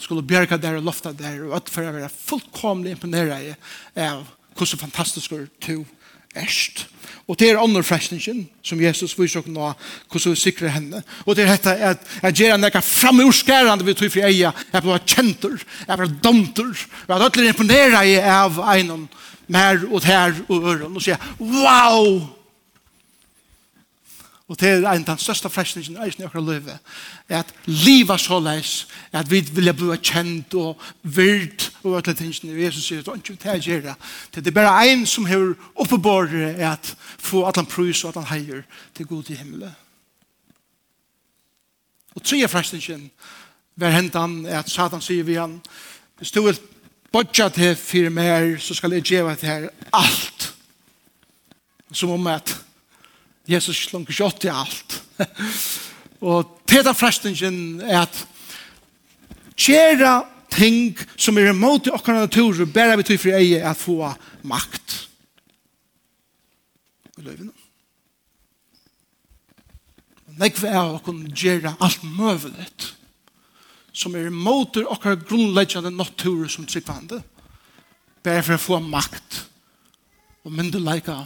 skulle 0.00 0.24
bjerga 0.24 0.56
der 0.56 0.78
og 0.78 0.86
lofta 0.86 1.12
der, 1.12 1.42
og 1.44 1.58
at 1.58 1.68
for 1.68 1.84
å 1.84 1.92
være 1.92 2.08
fullkomlig 2.08 2.94
imponera 2.94 3.40
av 4.00 4.24
hvordan 4.56 4.80
fantastisk 4.80 5.34
du 5.34 5.84
erst. 6.36 6.86
Og 7.30 7.38
det 7.38 7.50
er 7.50 7.60
andre 7.62 7.82
frestningen 7.86 8.42
som 8.66 8.80
Jesus 8.82 9.12
viser 9.18 9.38
oss 9.38 9.50
nå 9.50 9.68
hvordan 10.10 10.34
vi 10.34 10.40
sikrer 10.40 10.72
henne. 10.74 11.02
Og 11.26 11.36
det 11.36 11.44
er 11.44 11.52
dette 11.52 11.74
at 11.92 12.08
jeg 12.24 12.38
gjør 12.40 12.56
henne 12.56 12.70
ikke 12.72 12.82
framurskærende 12.82 13.86
vi 13.86 13.94
tog 13.94 14.10
for 14.10 14.26
eia. 14.26 14.50
Jeg 14.72 14.82
ble 14.82 14.98
kjenter, 15.06 15.54
jeg 15.86 16.00
ble 16.00 16.10
domter. 16.24 16.72
Jeg 16.74 17.12
ble 17.12 17.28
ødelig 17.28 17.54
imponeret 17.54 18.18
av 18.26 18.58
en 18.74 19.06
mer 19.50 19.86
og 19.90 20.04
her 20.06 20.34
og 20.48 20.68
øren 20.72 20.98
og 20.98 21.02
sier, 21.02 21.22
wow! 21.38 22.39
Og 24.50 24.58
det 24.58 24.68
er 24.68 24.78
en 24.78 24.86
av 25.04 25.06
den 25.06 25.18
største 25.22 25.46
frestningen 25.50 25.94
i 25.94 26.06
eisen 26.08 26.24
i 26.24 26.26
akkurat 26.26 26.48
livet, 26.48 26.78
Er 27.28 27.38
at 27.38 27.54
livet 27.66 28.20
så 28.20 28.40
leis, 28.40 28.86
at 29.12 29.30
vi 29.30 29.40
vil 29.40 29.72
bli 29.74 29.96
kjent 30.02 30.54
og 30.54 30.80
virt 31.02 31.70
og 31.84 31.96
alle 31.96 32.14
tingene. 32.14 32.58
Jesus 32.64 32.84
sier 32.84 33.04
det 33.04 33.08
er 33.08 33.14
ikke 33.14 33.34
det 33.34 33.52
jeg 33.52 33.60
gjør 33.60 33.80
det. 33.80 33.94
Det 34.34 34.46
er 34.46 34.56
bare 34.58 34.88
en 34.90 35.06
som 35.06 35.24
har 35.24 35.54
oppebåret 35.76 36.58
er 36.58 36.72
at 36.72 36.96
få 37.18 37.44
at 37.46 37.56
han 37.56 37.66
prøys 37.66 38.04
og 38.04 38.08
at 38.08 38.24
han 38.24 38.38
heier 38.38 38.62
til 38.94 39.06
god 39.06 39.30
i 39.30 39.34
himmelen. 39.34 39.76
Og 42.14 42.22
tredje 42.22 42.48
frestningen 42.48 43.10
hver 43.74 43.90
hentan 43.90 44.46
er 44.46 44.58
at 44.58 44.70
Satan 44.70 45.00
sier 45.00 45.24
vi 45.24 45.38
han 45.38 45.60
hvis 46.18 46.30
du 46.30 46.42
vil 46.42 46.58
bodja 47.12 47.48
til 47.48 47.76
fire 47.76 48.10
mer 48.10 48.58
så 48.58 48.74
skal 48.74 48.92
jeg 48.92 49.02
gjøre 49.02 49.36
til 49.36 49.48
her 49.48 49.68
alt 49.92 50.54
som 51.92 52.10
om 52.10 52.26
at 52.26 52.56
Jesus 53.50 53.86
slunker 53.88 54.14
ikke 54.14 54.28
åt 54.28 54.40
til 54.44 54.54
alt. 54.54 54.98
og 56.30 56.60
til 56.70 56.84
den 56.86 56.94
frestingen 56.96 57.80
er 57.82 58.04
at 58.04 58.20
kjæra 59.58 60.20
ting 60.50 60.98
som 61.16 61.38
er 61.38 61.50
imot 61.50 61.86
i 61.86 61.94
okkar 61.94 62.20
natur 62.20 62.64
bare 62.74 62.98
vi 63.00 63.08
til 63.10 63.18
for 63.22 63.38
eie 63.38 63.62
at 63.64 63.78
få 63.78 64.12
makt. 64.42 64.96
Og 67.16 67.26
løyvene. 67.26 67.52
Nekve 70.40 70.70
er 70.70 70.94
å 70.94 71.02
kunne 71.04 71.28
gjøre 71.36 71.74
alt 71.84 72.04
møvelet 72.06 72.94
som 73.92 74.14
er 74.16 74.30
imot 74.30 74.78
i 74.80 74.86
okkar 74.86 75.18
grunnleggjande 75.26 75.90
natur 75.92 76.46
som 76.48 76.64
tryggvande 76.68 77.18
bare 78.24 78.44
for 78.46 78.56
å 78.56 78.62
få 78.62 78.78
makt 78.84 79.40
og 80.46 80.54
myndelika 80.54 81.18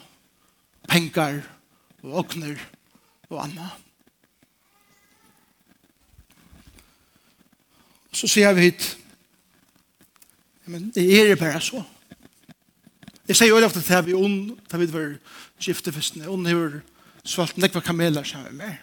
pengar 0.91 1.43
og 2.05 2.21
åkner 2.21 2.61
og 3.31 3.41
anna. 3.47 3.71
Så 8.15 8.29
sier 8.31 8.55
vi 8.55 8.69
hit, 8.69 8.93
men 10.71 10.91
det 10.95 11.05
er 11.09 11.33
det 11.33 11.41
bare 11.41 11.61
så. 11.65 11.83
Jeg 13.25 13.39
sier 13.39 13.51
jo 13.51 13.61
ofte 13.65 13.83
til 13.83 14.05
vi 14.07 14.17
ond, 14.17 14.53
da 14.69 14.79
vi 14.79 14.89
var 14.93 15.15
skiftefestene, 15.59 16.29
ond 16.29 16.47
har 16.47 16.81
svalt 17.25 17.57
nekva 17.59 17.81
kameler 17.83 18.27
sammen 18.29 18.59
med. 18.61 18.77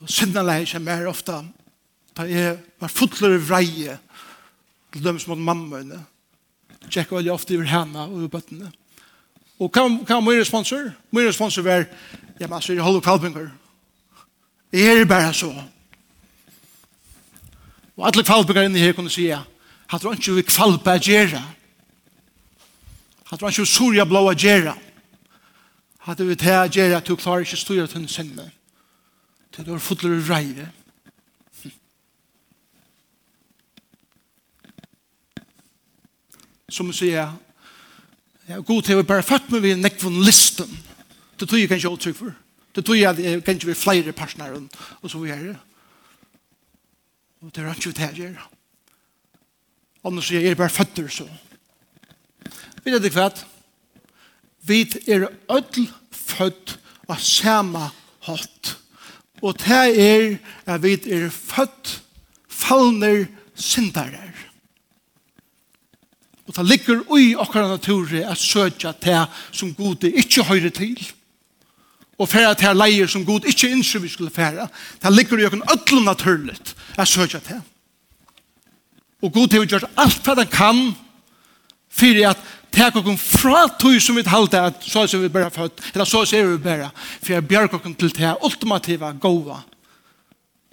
Og 0.00 0.08
sinna 0.08 0.44
leir 0.46 0.68
seg 0.70 0.84
mer 0.86 1.08
ofta, 1.10 1.42
da 2.16 2.24
jeg 2.30 2.56
var 2.80 2.94
fotler 2.94 3.36
vreie, 3.42 3.98
til 4.90 5.04
dem 5.04 5.18
som 5.22 5.34
hadde 5.34 5.46
mamma, 5.46 5.82
henne, 5.82 6.00
tjekka 6.88 7.18
veldig 7.18 7.34
ofte 7.34 7.58
over 7.58 7.68
henne 7.70 8.06
og 8.06 8.16
over 8.16 8.30
bøttene. 8.32 8.70
Og 9.60 9.68
hva, 9.68 9.84
hva 9.84 10.16
var 10.16 10.24
min 10.24 10.40
responser? 10.40 10.90
Min 11.12 11.28
responser 11.28 11.62
var, 11.62 11.84
ja, 12.40 12.46
men 12.46 12.56
altså, 12.56 12.72
jeg 12.72 12.82
holder 12.82 13.00
kvalpinger. 13.04 13.50
Jeg 14.72 15.00
er 15.00 15.04
bare 15.04 15.34
så. 15.34 15.50
Og 17.96 18.06
alle 18.06 18.24
kvalpinger 18.24 18.62
inne 18.62 18.80
her 18.80 18.94
kunne 18.96 19.12
si, 19.12 19.26
ja, 19.28 19.42
hatt 19.92 20.04
var 20.04 20.16
ikke 20.16 20.38
vi 20.38 20.46
kvalpa 20.48 20.96
gjerra. 20.96 21.42
Hatt 23.28 23.40
du 23.40 23.46
ikke 23.46 23.66
vi 23.66 23.68
surja 23.68 24.06
blåa 24.08 24.32
gjerra. 24.34 24.76
du 26.18 26.24
vi 26.24 26.34
ta 26.34 26.64
gjerra 26.66 26.96
at 26.96 27.06
du 27.06 27.16
klarer 27.16 27.44
ikke 27.44 27.56
styra 27.56 27.86
til 27.86 28.00
en 28.00 28.08
sinne. 28.08 28.50
Til 29.52 29.66
du 29.66 29.74
er 29.74 29.78
fotler 29.78 30.16
i 30.16 30.24
reive. 30.32 30.70
Som 36.70 36.92
sier, 36.92 37.34
Ja, 38.50 38.58
god 38.66 38.82
til 38.82 38.98
å 38.98 39.06
bare 39.06 39.22
født 39.22 39.52
med 39.54 39.62
vi 39.62 39.76
nekvun 39.78 40.24
listen. 40.26 40.70
Det 41.38 41.46
tror 41.46 41.60
jeg 41.60 41.68
kanskje 41.70 41.90
åtrykk 41.94 42.16
for. 42.18 42.32
Det 42.74 42.82
tror 42.82 42.96
jeg 42.98 43.06
at 43.06 43.44
kanskje 43.46 43.68
vi 43.68 43.76
flere 43.78 44.14
personer 44.16 44.56
og 44.56 45.06
så 45.10 45.20
vi 45.22 45.30
er 45.30 45.44
det. 45.44 45.54
Og 47.44 47.52
det 47.54 47.62
er 47.62 47.78
ikke 47.78 47.92
det 47.94 48.08
jeg 48.08 48.18
gjør. 48.24 48.48
Annars 50.10 50.32
er 50.34 50.48
jeg 50.48 50.58
bare 50.58 50.74
føtter 50.74 51.06
så. 51.14 51.28
Vet 52.82 52.98
du 52.98 53.08
hva? 53.14 53.28
Vi 54.66 54.82
er 55.06 55.28
ødel 55.30 55.86
født 56.10 56.74
av 57.06 57.22
samme 57.22 57.86
hatt. 58.26 58.74
Og 59.46 59.62
det 59.62 59.82
er 59.94 60.26
at 60.66 60.82
vi 60.82 60.98
er 61.06 61.30
født 61.30 62.00
fallner 62.50 63.28
syndarer. 63.54 64.49
Og 66.50 66.56
det 66.56 66.66
ligger 66.66 67.04
ui 67.06 67.34
okkar 67.38 67.68
natur 67.70 68.08
at 68.26 68.38
søtja 68.38 68.90
til 68.98 69.20
som 69.54 69.70
Gud 69.74 70.02
ikke 70.08 70.42
høyre 70.42 70.70
til. 70.74 70.98
Og 72.18 72.28
færa 72.28 72.56
til 72.58 72.74
leier 72.74 73.06
som 73.06 73.22
Gud 73.24 73.46
ikke 73.46 73.70
innser 73.70 74.02
vi 74.02 74.10
skulle 74.10 74.34
færa. 74.34 74.66
Det 75.02 75.12
ligger 75.14 75.38
i 75.38 75.46
okkar 75.46 75.62
öllum 75.70 76.04
naturligt 76.04 76.74
at 76.98 77.08
søtja 77.08 77.38
til. 77.38 77.62
Og 79.22 79.32
Gud 79.32 79.52
har 79.52 79.64
gjort 79.64 79.86
alt 79.96 80.26
hva 80.26 80.34
han 80.40 80.50
kan 80.50 80.82
fyrir 81.86 82.32
at 82.32 82.42
tek 82.74 82.98
okkara 82.98 83.16
fra 83.16 83.64
tog 83.78 84.02
som 84.02 84.18
vi 84.18 84.26
halte 84.26 84.58
at 84.58 84.82
så 84.82 85.06
er 85.06 85.22
vi 85.22 85.28
bare 85.28 85.54
født, 85.54 85.80
eller 85.94 86.04
så 86.04 86.26
er 86.34 86.46
vi 86.46 86.58
bare, 86.58 86.90
for 87.22 87.32
jeg 87.32 87.46
bjerg 87.46 87.74
okkara 87.74 87.94
til 87.94 88.14
det 88.18 88.36
ultimativa 88.42 89.12
gåva 89.12 89.62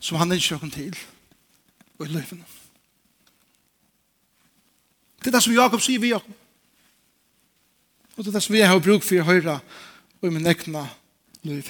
som 0.01 0.17
han 0.17 0.31
ikke 0.31 0.55
okkara 0.55 0.74
til 0.74 0.96
og 2.00 2.07
i 2.07 2.13
løyfene. 2.17 2.57
Det 5.22 5.32
er 5.32 5.38
det 5.38 5.44
som 5.44 5.56
Jakob 5.56 5.82
sier 5.84 6.02
vi 6.02 6.14
Jakob. 6.14 6.34
Og 8.18 8.24
det 8.24 8.32
er 8.32 8.38
det 8.40 8.44
som 8.44 8.56
vi 8.56 8.64
har 8.66 8.80
bruk 8.82 9.06
for 9.06 9.22
å 9.22 9.28
høre 9.28 9.60
og 10.22 10.34
min 10.34 10.50
egna 10.50 10.88
liv. 11.46 11.68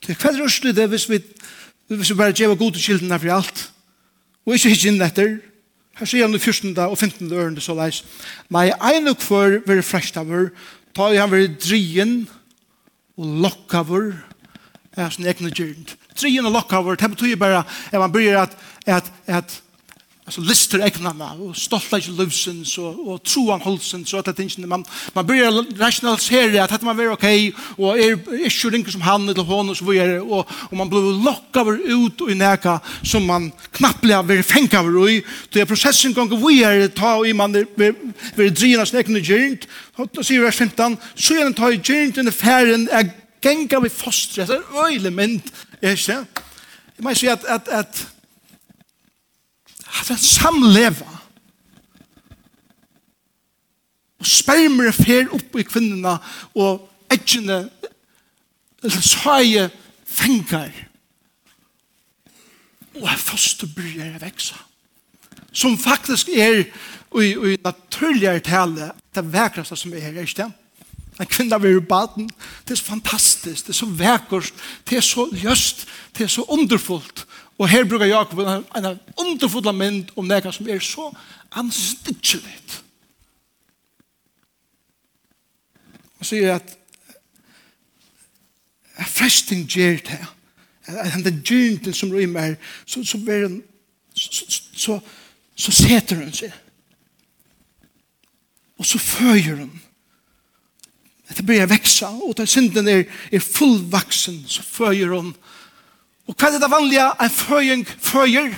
Det 0.00 0.14
er 0.14 0.20
hva 0.22 0.32
røslig 0.38 0.72
det 0.76 0.88
hvis 0.88 1.04
vi, 1.10 1.20
hvis 1.92 2.12
vi 2.12 2.16
bare 2.16 2.36
gjør 2.36 2.56
gode 2.58 2.80
kildene 2.80 3.18
for 3.20 3.34
alt. 3.34 3.66
Og 4.48 4.56
ikke 4.56 4.72
hitt 4.72 4.86
inn 4.88 5.04
etter. 5.04 5.36
Her 6.00 6.08
sier 6.08 6.24
han 6.24 6.36
i 6.36 6.40
14. 6.40 6.72
og 6.86 6.96
15. 6.96 7.28
ørende 7.28 7.60
så 7.60 7.76
leis. 7.76 8.00
Nei, 8.48 8.70
ein 8.72 9.10
og 9.10 9.18
kvar 9.20 9.58
vil 9.66 9.82
frestaver, 9.84 10.48
ta 10.96 11.10
i 11.12 11.20
han 11.20 11.32
vil 11.32 11.50
drien 11.60 12.14
og 13.20 13.34
lokkaver 13.44 14.14
er 14.96 15.12
sin 15.12 15.28
egna 15.28 15.52
gjørende. 15.52 15.98
Drien 16.16 16.48
og 16.48 16.54
lokkaver, 16.56 16.96
det 16.96 17.10
betyr 17.12 17.36
bare 17.40 17.64
at 17.92 18.00
man 18.00 18.12
bryr 18.12 18.38
at, 18.40 18.56
at, 18.86 19.12
at 19.26 19.60
alltså 20.30 20.40
lister 20.40 20.78
ägnarna 20.78 21.32
och 21.32 21.56
stolta 21.56 21.98
i 21.98 22.00
livsens 22.00 22.78
och, 22.78 23.08
och 23.08 23.22
troan 23.22 23.60
hållsens 23.60 24.14
och 24.14 24.28
att 24.28 24.36
det 24.36 24.42
inte 24.42 24.60
man, 24.60 24.84
man 25.12 25.26
börjar 25.26 25.78
rationalisera 25.78 26.64
att 26.64 26.82
man 26.82 27.00
är 27.00 27.12
okej 27.12 27.54
och 27.76 27.98
är 27.98 28.10
inte 28.44 28.70
ringer 28.70 28.90
som 28.90 29.00
han 29.00 29.28
eller 29.28 29.42
hon 29.42 29.70
och 29.70 29.76
så 29.76 29.84
vidare 29.84 30.20
och, 30.20 30.48
och 30.50 30.76
man 30.76 30.88
blir 30.88 31.24
lockad 31.24 31.80
ut 31.80 32.20
och 32.20 32.30
i 32.30 32.34
näka 32.34 32.80
som 33.02 33.26
man 33.26 33.52
knappt 33.72 34.00
blir 34.00 34.42
fängd 34.42 34.74
över 34.74 35.08
i. 35.08 35.24
Då 35.48 35.60
är 35.60 35.64
processen 35.64 36.12
gånger 36.12 36.48
vidare 36.48 36.88
ta 36.88 37.26
i 37.26 37.32
man 37.32 37.52
blir 37.52 38.50
drivna 38.50 38.86
sin 38.86 38.98
egen 38.98 39.22
gyrnt 39.22 39.68
och 39.96 40.26
säger 40.26 40.40
vers 40.40 40.56
15 40.56 40.96
så 41.14 41.34
är 41.34 41.44
den 41.44 41.54
ta 41.54 41.72
i 41.72 41.80
gyrnt 41.84 42.18
i 42.18 42.30
färden 42.30 42.88
är 42.92 43.10
gänga 43.42 43.80
vid 43.80 43.92
fostret. 43.92 44.48
Det 44.48 44.54
är 44.54 44.84
öjlig 44.84 45.00
element 45.00 45.52
är 45.80 46.06
det? 46.06 46.24
Jag 46.96 47.04
måste 47.04 47.20
säga 47.20 47.32
att, 47.32 47.44
att, 47.44 47.68
att 47.68 48.06
at 49.90 50.08
han 50.08 50.18
samleva. 50.18 51.08
Og 54.20 54.28
spermer 54.28 54.92
fer 54.92 55.30
opp 55.32 55.56
i 55.58 55.64
kvinnerne, 55.66 56.18
og 56.54 56.86
edgjene 57.10 57.64
eller 58.82 59.04
svaje, 59.04 59.68
fengar. 60.04 60.70
Og 62.94 63.08
her 63.08 63.20
første 63.20 63.68
bryr 63.68 64.00
jeg 64.00 64.20
veksa. 64.22 64.56
Som 65.52 65.78
faktisk 65.78 66.28
er, 66.28 66.64
og 67.10 67.24
i 67.24 67.56
naturligere 67.64 68.40
tale, 68.40 68.92
det 69.14 69.32
vekraste 69.32 69.76
som 69.76 69.92
er, 69.92 70.00
her, 70.00 70.20
ikke 70.22 70.42
det? 70.42 70.52
En 71.20 71.28
kvinna 71.28 71.58
vil 71.60 71.76
i 71.76 71.84
baden, 71.84 72.30
det 72.64 72.72
er 72.72 72.80
så 72.80 72.84
fantastisk, 72.84 73.66
det 73.66 73.74
er 73.74 73.78
så 73.80 73.86
vekkert, 73.86 74.52
det 74.88 74.96
er 74.96 75.04
så 75.04 75.26
ljøst, 75.32 75.86
det 76.16 76.24
er 76.24 76.32
så 76.32 76.44
underfullt, 76.48 77.26
Og 77.60 77.68
her 77.68 77.84
brukar 77.84 78.06
Jakob 78.06 78.38
en, 78.38 78.64
en 78.76 78.98
underfodla 79.20 79.72
mynd 79.76 80.14
om 80.16 80.24
nekka 80.24 80.52
som 80.52 80.68
er 80.68 80.80
så 80.80 81.10
anstidtjeligt. 81.60 82.78
Han 86.20 86.28
sier 86.28 86.54
at 86.54 86.72
fresting 89.08 89.66
gjer 89.68 90.00
det. 90.08 90.20
At 90.88 91.20
den 91.24 91.42
gyrnten 91.44 91.94
som 91.94 92.12
rymmer, 92.12 92.56
så, 92.86 93.04
så, 93.04 93.20
så, 94.14 94.62
så, 94.72 94.98
så 95.54 95.72
seter 95.72 96.24
hun 96.24 96.32
seg. 96.32 96.56
Og 98.80 98.88
så 98.88 98.98
føyer 98.98 99.60
hun. 99.60 99.76
Det 101.28 101.44
blir 101.46 101.68
veksa, 101.68 102.08
og 102.08 102.38
da 102.40 102.48
synden 102.48 102.88
er, 102.88 103.04
er 103.32 103.44
fullvaksen, 103.44 104.46
så 104.48 104.64
føyer 104.64 105.12
hun. 105.12 105.28
Og 105.28 105.50
Og 106.28 106.36
hva 106.36 106.50
er 106.50 106.60
det 106.62 106.70
vanlige 106.70 107.06
en 107.24 107.30
føying 107.30 107.86
føyer? 107.86 108.54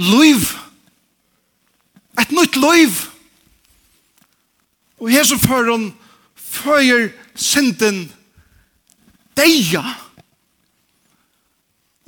Løyv. 0.00 0.46
Et 2.20 2.32
nytt 2.32 2.56
løyv. 2.56 2.94
Og 5.00 5.10
her 5.10 5.24
så 5.24 5.38
fører 5.40 5.72
hun 5.72 5.90
føyer 6.36 7.10
synden 7.34 8.04
deia. 9.36 9.84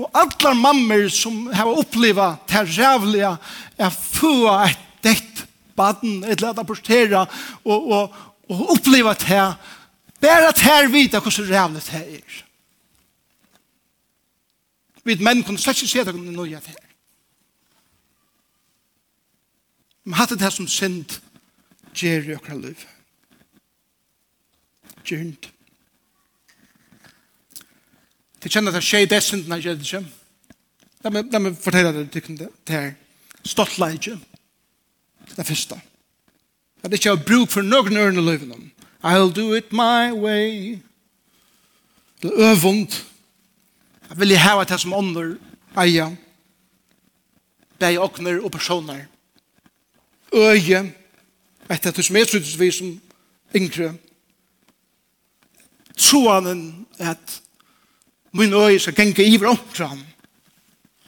Og 0.00 0.08
alle 0.18 0.54
mammer 0.58 1.06
som 1.12 1.46
har 1.54 1.70
opplevd 1.70 2.48
det 2.50 2.64
rævlige 2.78 3.36
er 3.78 3.90
få 3.90 4.34
et 4.64 4.88
dekt 5.04 5.44
baden, 5.76 6.22
et 6.24 6.40
lett 6.42 6.60
portera 6.66 7.24
og, 7.64 7.90
og, 7.92 8.16
og 8.50 8.72
oppleva 8.76 9.14
det 9.14 9.30
her. 9.30 9.54
Bare 10.22 10.50
det 10.52 10.66
her 10.66 10.88
vite 10.88 11.20
hvordan 11.20 11.50
rævlig 11.50 11.84
det 11.86 12.02
er. 12.02 12.42
Vi 15.04 15.16
menn 15.18 15.42
kunne 15.42 15.58
slett 15.58 15.82
ikke 15.82 15.90
se 15.90 16.04
det 16.06 16.14
kunne 16.14 16.34
nøye 16.34 16.60
til. 16.62 16.78
Men 20.04 20.18
hatt 20.18 20.34
det 20.34 20.42
her 20.42 20.54
som 20.54 20.68
synd 20.68 21.18
gjør 21.94 22.30
i 22.30 22.36
okra 22.36 22.56
liv. 22.58 22.86
Gjørnt. 25.06 25.50
Til 28.42 28.48
De 28.48 28.50
kjenner 28.50 28.72
at 28.74 28.80
det 28.80 28.86
skjer 28.86 29.06
det 29.06 29.22
synden 29.22 29.54
jeg 29.54 29.68
gjør 29.68 29.78
det 29.78 29.86
ikke. 29.86 30.04
La 31.02 31.38
meg 31.42 31.58
fortelle 31.58 31.92
deg 31.94 32.10
tykken 32.14 32.38
det 32.38 32.50
her. 32.70 32.94
Stolt 33.46 33.78
leidje. 33.78 34.16
Det 35.28 35.38
er 35.38 35.46
første. 35.46 35.78
At 36.82 36.90
det 36.90 36.98
ikke 36.98 37.14
er 37.14 37.26
bruk 37.26 37.50
for 37.50 37.66
noen 37.66 37.98
ørne 37.98 38.22
i 38.22 38.26
livet. 38.26 38.70
I'll 39.02 39.30
do 39.34 39.54
it 39.54 39.72
my 39.72 40.10
way. 40.14 40.78
Det 42.22 42.30
er 42.30 42.50
øvund. 42.50 43.11
Jeg 44.12 44.20
vil 44.20 44.36
ha 44.36 44.64
det 44.68 44.76
som 44.76 44.92
ånder 44.92 45.30
eia 45.80 46.10
bæg 47.80 47.96
åkner 47.96 48.42
og 48.44 48.50
personer 48.52 49.06
øye 50.36 50.82
etter 51.72 51.88
at 51.88 51.96
du 51.96 52.02
som 52.04 52.16
er 52.20 52.28
tryggsvis 52.28 52.74
som 52.82 52.90
yngre 53.56 53.94
troanen 55.96 56.86
at 56.98 57.40
min 58.36 58.52
øye 58.52 58.78
skal 58.78 58.94
genge 58.94 59.24
i 59.24 59.36
hverandre. 59.40 60.04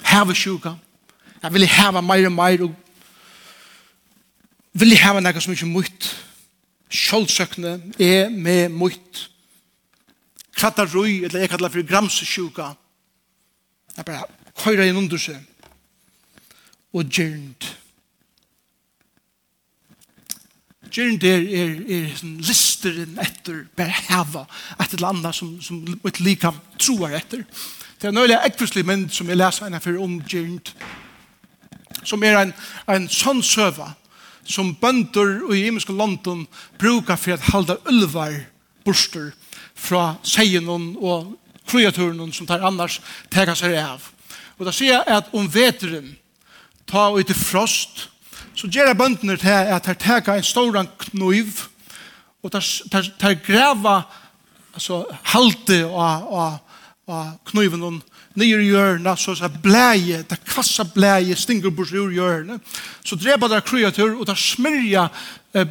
hava 0.03 0.35
sjuka 0.35 0.73
jeg 1.43 1.53
vilja 1.53 1.69
hava 1.69 2.01
meir 2.01 2.27
og 2.27 2.33
meir 2.33 2.65
og 2.65 2.73
vilja 4.73 4.97
hava 5.03 5.21
nekka 5.21 5.41
som 5.45 5.53
ikke 5.53 5.69
mutt 5.69 6.09
sjoldsøkne 6.89 7.83
er 8.01 8.31
med 8.31 8.73
mutt 8.73 9.29
krattar 10.55 10.89
rui, 10.95 11.25
eller 11.25 11.41
jeg 11.41 11.51
kallar 11.51 11.69
for 11.69 11.83
gramsesjuka, 11.83 12.71
Jeg 13.97 14.07
bare 14.09 14.27
høyre 14.65 14.89
inn 14.89 14.99
under 14.99 15.21
seg. 15.21 15.41
Og 16.95 17.11
gjernt. 17.11 17.71
Gjernt 20.95 21.27
er, 21.27 21.43
er, 21.43 21.73
er 21.91 22.11
sånn 22.19 22.37
listeren 22.45 23.17
etter 23.23 23.65
bare 23.75 24.05
heva 24.11 24.45
et 24.79 24.93
eller 24.95 25.11
annet 25.11 25.35
som, 25.35 25.57
som 25.63 25.81
et 26.07 26.21
likam 26.23 26.61
troer 26.79 27.17
etter. 27.19 27.43
Det 27.99 28.11
er 28.11 28.15
nøylig 28.15 28.39
ekvistlig 28.45 28.85
mynd 28.87 29.09
som 29.15 29.31
jeg 29.31 29.41
leser 29.41 29.67
henne 29.67 29.83
for 29.83 29.99
om 30.03 30.21
gjernt. 30.31 30.75
Som 32.05 32.23
er 32.27 32.39
en, 32.39 32.55
en 32.91 33.07
sånn 33.11 33.43
søva 33.43 33.95
som 34.45 34.75
bønder 34.77 35.41
i 35.55 35.65
imenske 35.67 35.95
London 35.97 36.45
brukar 36.79 37.17
for 37.17 37.39
å 37.39 37.53
halda 37.55 37.79
ulvar 37.89 38.37
borster 38.85 39.33
fra 39.75 40.19
seien 40.23 40.69
og 40.69 41.33
kreaturen 41.67 42.33
som 42.33 42.47
tar 42.47 42.65
annars 42.65 43.01
tega 43.33 43.55
seg 43.57 43.77
av. 43.81 44.03
Og 44.59 44.67
da 44.67 44.73
sier 44.75 44.99
jeg 44.99 45.17
at 45.17 45.31
om 45.35 45.49
veteren 45.51 46.15
ta 46.87 47.09
ut 47.15 47.31
i 47.31 47.37
frost, 47.37 48.09
så 48.55 48.69
gjør 48.71 48.93
jeg 48.93 48.99
bøndene 48.99 49.37
til 49.41 49.51
at 49.75 49.87
jeg 49.89 50.01
tega 50.03 50.37
en 50.37 50.47
stor 50.47 50.77
knuiv, 51.09 51.65
og 52.45 52.53
tar, 52.53 53.39
greva 53.41 54.03
altså, 54.75 55.05
halte 55.33 55.81
og, 55.87 56.27
og, 56.29 56.59
og 57.09 57.31
knuiven 57.51 57.87
og 57.89 58.03
nyer 58.35 58.61
i 58.61 58.69
hjørna, 58.69 59.15
så 59.17 59.33
er 59.39 59.57
blæje, 59.63 60.25
det 60.29 60.41
kassa 60.45 60.85
blæje, 60.85 61.37
stinger 61.39 61.71
bort 61.71 61.93
ur 61.95 62.13
hjørna, 62.13 62.59
så 63.05 63.17
drepa 63.17 63.49
der 63.49 63.65
kreatur, 63.65 64.19
og 64.19 64.27
der 64.27 64.39
smyrja 64.39 65.09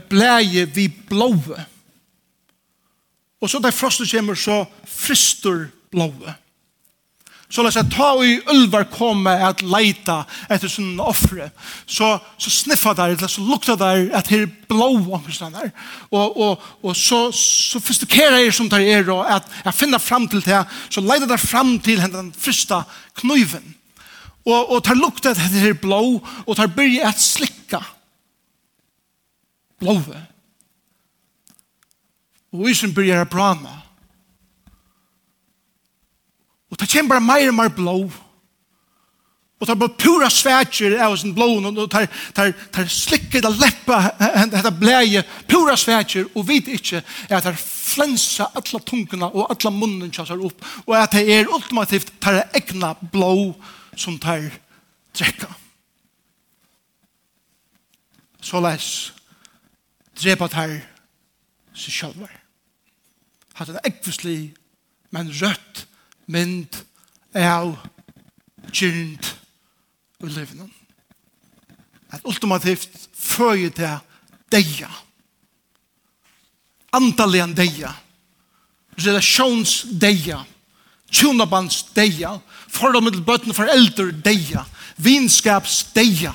blæje 0.09 0.65
vi 0.75 0.87
blåve. 1.09 1.59
Og 3.43 3.49
så 3.51 3.59
da 3.59 3.73
frostet 3.75 4.11
kommer, 4.11 4.39
så 4.39 4.63
frister 4.87 5.67
blåve. 5.93 6.33
Så 7.53 7.61
la 7.61 7.69
seg 7.69 7.91
ta 7.93 8.07
i 8.25 8.39
ulvar 8.49 8.87
komme 8.89 9.29
at 9.45 9.59
leita 9.61 10.23
etter 10.49 10.71
sånne 10.71 11.05
offre. 11.05 11.51
Så, 11.85 12.07
så 12.41 12.49
sniffa 12.49 12.95
der, 12.97 13.13
eller 13.13 13.29
så 13.29 13.43
lukta 13.45 13.75
der 13.77 14.07
at 14.17 14.31
her 14.33 14.47
blå 14.71 14.87
omkring 15.13 15.53
der. 15.53 15.69
Og, 16.09 16.33
og, 16.33 16.63
og 16.81 16.97
så 16.97 17.27
sofistikerer 17.37 18.39
jeg 18.41 18.55
som 18.57 18.71
der 18.71 18.81
er, 18.95 19.11
og 19.13 19.29
at 19.29 19.45
jeg 19.67 19.77
finner 19.83 20.01
fram 20.01 20.25
til 20.31 20.41
det, 20.41 20.63
så 20.89 21.03
leita 21.05 21.29
der 21.29 21.37
fram 21.37 21.75
til 21.85 22.01
den 22.01 22.33
første 22.33 22.81
knuiven. 23.21 23.75
Og, 24.49 24.73
og 24.73 24.81
tar 24.83 24.97
lukta 24.97 25.35
etter 25.35 25.61
her 25.67 25.77
blå, 25.77 26.01
og 26.23 26.57
tar 26.57 26.73
byrje 26.73 27.05
at 27.05 27.21
slikka 27.21 27.83
blåve. 29.77 30.25
Og 32.49 32.65
isen 32.73 32.97
byrje 32.97 33.21
er 33.21 33.29
brana. 33.29 33.82
Og 36.73 36.79
det 36.81 36.89
kommer 36.89 37.13
bare 37.13 37.27
mer 37.27 37.51
og 37.51 37.57
mer 37.59 37.69
blå. 37.69 37.97
Og 39.61 39.67
det 39.67 39.71
er 39.75 39.79
bare 39.79 39.95
pura 40.01 40.27
svætjer 40.33 40.97
av 41.05 41.13
sin 41.15 41.35
blå, 41.37 41.45
og 41.61 41.75
det 41.77 41.99
er 42.41 42.87
slikket 42.89 43.45
det 43.45 43.51
leppa, 43.61 43.99
det 44.51 44.71
bleie, 44.79 45.21
pura 45.47 45.77
svætjer, 45.79 46.25
og 46.35 46.47
vet 46.49 46.67
ikke 46.73 46.99
at 47.29 47.45
det 47.45 47.53
er 47.53 47.61
flensa 47.61 48.49
alle 48.57 48.81
tungene 48.83 49.29
og 49.29 49.53
alle 49.53 49.71
munnen 49.71 50.11
kjassar 50.11 50.41
opp, 50.43 50.65
og 50.83 50.97
at 50.97 51.13
det 51.15 51.23
er 51.31 51.47
ultimativt 51.53 52.11
det 52.25 52.33
er 52.41 52.57
egna 52.59 52.91
blå 53.13 53.53
som 53.95 54.17
det 54.19 54.33
er 54.33 54.59
drekka. 55.15 55.53
Så 58.43 58.59
les, 58.67 58.91
drepa 60.19 60.49
det 60.51 60.59
her 60.59 60.77
seg 61.77 61.99
sjølver. 62.01 62.35
Hatt 63.55 63.71
det 63.71 63.87
ekvislig, 63.87 64.55
men 65.13 65.31
rødt 65.39 65.85
mynd 66.27 66.77
av 67.35 67.75
gynt 68.73 69.33
og 70.21 70.29
livnum. 70.31 70.69
At 72.13 72.25
ultimativt 72.29 73.07
føyer 73.17 73.73
til 73.73 73.97
deia. 74.53 74.89
Antalian 76.93 77.55
deia. 77.57 77.93
Relations 78.99 79.81
deia. 79.89 80.43
Tjunabands 81.09 81.83
deia. 81.95 82.37
Fordommet 82.69 83.17
til 83.17 83.25
bøtten 83.25 83.53
for 83.57 83.69
eldre 83.69 84.11
deia. 84.13 84.65
Vinskaps 84.97 85.81
deia. 85.95 86.33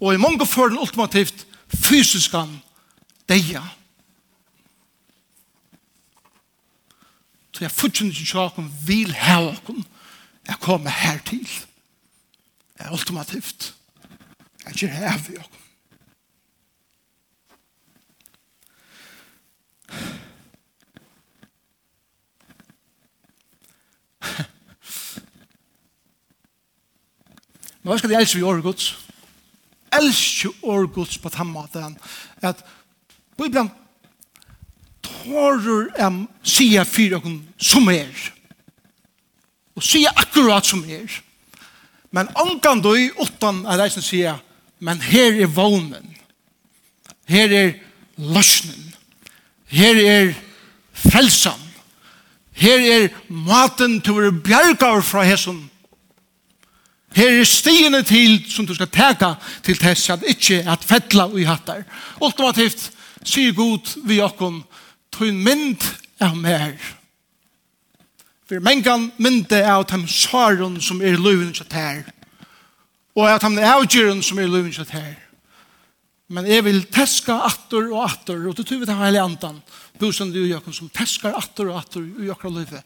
Og 0.00 0.14
i 0.14 0.22
mange 0.22 0.46
føren 0.46 0.78
ultimativt 0.78 1.44
fysiskan 1.74 2.48
deia. 2.54 2.62
Deia 3.28 3.66
for 7.60 7.66
jeg 7.66 7.76
fortsatt 7.76 8.08
ikke 8.08 8.24
sjakken 8.24 8.68
vil 8.88 9.10
ha 9.12 9.34
åkken 9.50 9.82
jeg 10.48 10.56
kommer 10.60 10.90
her 10.90 11.18
til. 11.28 11.44
Jeg 12.78 12.86
er 12.86 12.92
ultimativt. 12.92 13.74
Jeg 14.64 14.72
ikke 14.72 14.88
her 14.88 15.18
vi 15.28 15.36
åkken 15.36 15.56
Men 27.82 27.92
hva 27.92 27.98
skal 27.98 28.10
de 28.10 28.16
elske 28.16 28.36
vi 28.38 28.44
året 28.44 28.62
gods? 28.62 28.88
Elske 29.92 30.48
året 30.62 30.92
gods 30.92 31.18
på 31.18 31.28
den 31.28 31.52
måten 31.52 31.98
at 32.40 32.64
Bibelen 33.36 33.70
klarer 35.22 35.90
å 36.00 36.10
si 36.42 36.72
fire 36.84 37.20
som 37.58 37.88
er. 37.92 38.30
Og 39.76 39.84
sier 39.84 40.12
akkurat 40.16 40.66
som 40.66 40.84
er. 40.84 41.08
Men 42.10 42.28
ankan 42.34 42.82
du 42.82 42.92
utan 43.20 43.64
at 43.66 43.80
jeg 43.94 44.02
sier, 44.02 44.38
men 44.80 45.00
her 45.00 45.42
er 45.42 45.46
vånen. 45.46 46.16
Her 47.28 47.52
er 47.54 47.74
løsnen. 48.16 48.94
Her 49.70 49.96
er 49.96 50.32
frelsan. 50.92 51.60
Her 52.52 52.80
er 52.80 53.10
maten 53.28 54.00
til 54.04 54.18
å 54.18 54.32
være 54.44 55.02
fra 55.06 55.22
hesson. 55.24 55.70
Her 57.16 57.40
er 57.40 57.46
stiene 57.48 58.02
til 58.06 58.38
som 58.50 58.66
du 58.66 58.74
skal 58.74 58.90
teka 58.90 59.34
til 59.66 59.78
tess 59.78 60.10
at 60.12 60.26
ikke 60.26 60.60
at 60.68 60.84
fettla 60.86 61.26
og 61.30 61.40
i 61.40 61.46
hattar. 61.48 61.82
Ultimativt, 62.22 62.90
sier 63.24 63.54
god 63.56 63.88
vi 64.06 64.20
okkon, 64.22 64.60
tog 65.12 65.34
mynd 65.34 65.84
av 66.20 66.36
mer. 66.36 66.76
For 68.48 68.62
mengan 68.62 69.10
mynde 69.22 69.60
av 69.62 69.86
dem 69.90 70.06
saren 70.10 70.80
som 70.82 71.02
er 71.02 71.18
løven 71.20 71.52
kjøtt 71.54 71.76
her. 71.76 72.00
Og 73.14 73.28
av 73.28 73.40
dem 73.44 73.58
avgjøren 73.58 74.22
som 74.26 74.40
er 74.42 74.50
løven 74.50 74.72
kjøtt 74.74 74.94
her. 74.96 75.18
Men 76.30 76.46
jeg 76.46 76.62
vil 76.66 76.84
teska 76.94 77.40
atter 77.46 77.88
og 77.90 78.04
atter, 78.06 78.42
og 78.46 78.54
det 78.54 78.66
tror 78.66 78.82
vi 78.82 78.86
det 78.86 78.98
hele 79.00 79.22
andan, 79.22 79.56
bosen 79.98 80.30
du 80.30 80.44
og 80.54 80.68
som 80.74 80.90
teskar 80.94 81.34
atter 81.34 81.72
og 81.72 81.80
atter 81.80 82.04
i 82.22 82.30
okra 82.30 82.52
løyve, 82.54 82.82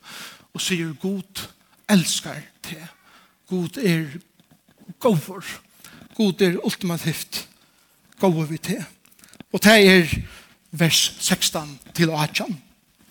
og 0.55 0.63
sier 0.65 0.95
god 1.01 1.45
elskar 1.93 2.41
te. 2.65 2.81
God 3.49 3.77
er 3.77 4.07
gover. 5.01 5.45
God 6.17 6.41
er 6.41 6.57
ultimativt 6.65 7.45
gover 8.21 8.49
vi 8.49 8.59
te. 8.59 8.79
Og 9.53 9.63
det 9.63 9.75
er 9.75 10.15
vers 10.79 11.17
16 11.21 11.79
til 11.95 12.11
18. 12.11 12.63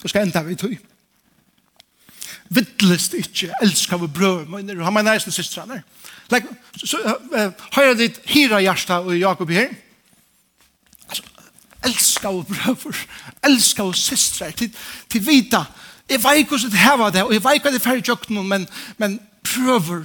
Så 0.01 0.11
skal 0.11 0.27
enda 0.27 0.43
vi 0.43 0.55
tog. 0.59 0.75
Vittlest 2.53 3.13
ikke, 3.17 3.53
elskar 3.61 3.97
vi 3.97 4.07
brød, 4.07 4.45
men 4.51 4.67
du, 4.67 4.83
han 4.83 4.93
mener 4.93 5.13
eisen 5.13 5.31
der. 5.31 5.81
Like, 6.31 6.47
så, 6.77 6.97
uh, 7.31 7.51
har 7.71 7.83
jeg 7.83 7.97
ditt 7.97 8.19
hira 8.25 8.59
hjärsta 8.61 8.99
og 8.99 9.17
Jakob 9.17 9.49
her? 9.49 9.69
Altså, 11.09 11.23
elskar 11.85 12.31
vi 12.31 12.43
brød, 12.53 12.93
elskar 13.43 13.87
vi 13.89 13.93
systre, 13.93 14.51
til, 14.51 14.75
til 15.09 15.27
vita, 15.27 15.63
jeg 16.09 16.23
vet 16.23 16.37
ikke 16.37 16.49
hvordan 16.49 16.71
det 16.71 16.79
her 16.79 16.97
var 16.97 17.09
det, 17.09 17.23
og 17.23 17.33
jeg 17.33 17.43
vet 17.43 17.53
ikke 17.53 17.69
hva 17.69 17.71
det 17.71 17.79
er 17.79 17.89
ferdig 17.89 18.07
jøkken, 18.07 18.47
men, 18.47 18.67
men 18.97 19.19
prøver, 19.43 20.03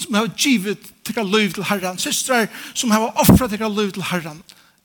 som 0.00 0.14
har 0.14 0.28
givet 0.38 0.78
til 1.04 1.20
å 1.20 1.26
løy 1.28 1.50
til 1.52 1.66
herren, 1.68 1.98
systre 1.98 2.46
som 2.74 2.90
har 2.90 3.12
offret 3.20 3.52
til 3.52 3.62
å 3.62 3.72
løy 3.72 3.90
til 3.92 4.06
herren, 4.08 4.40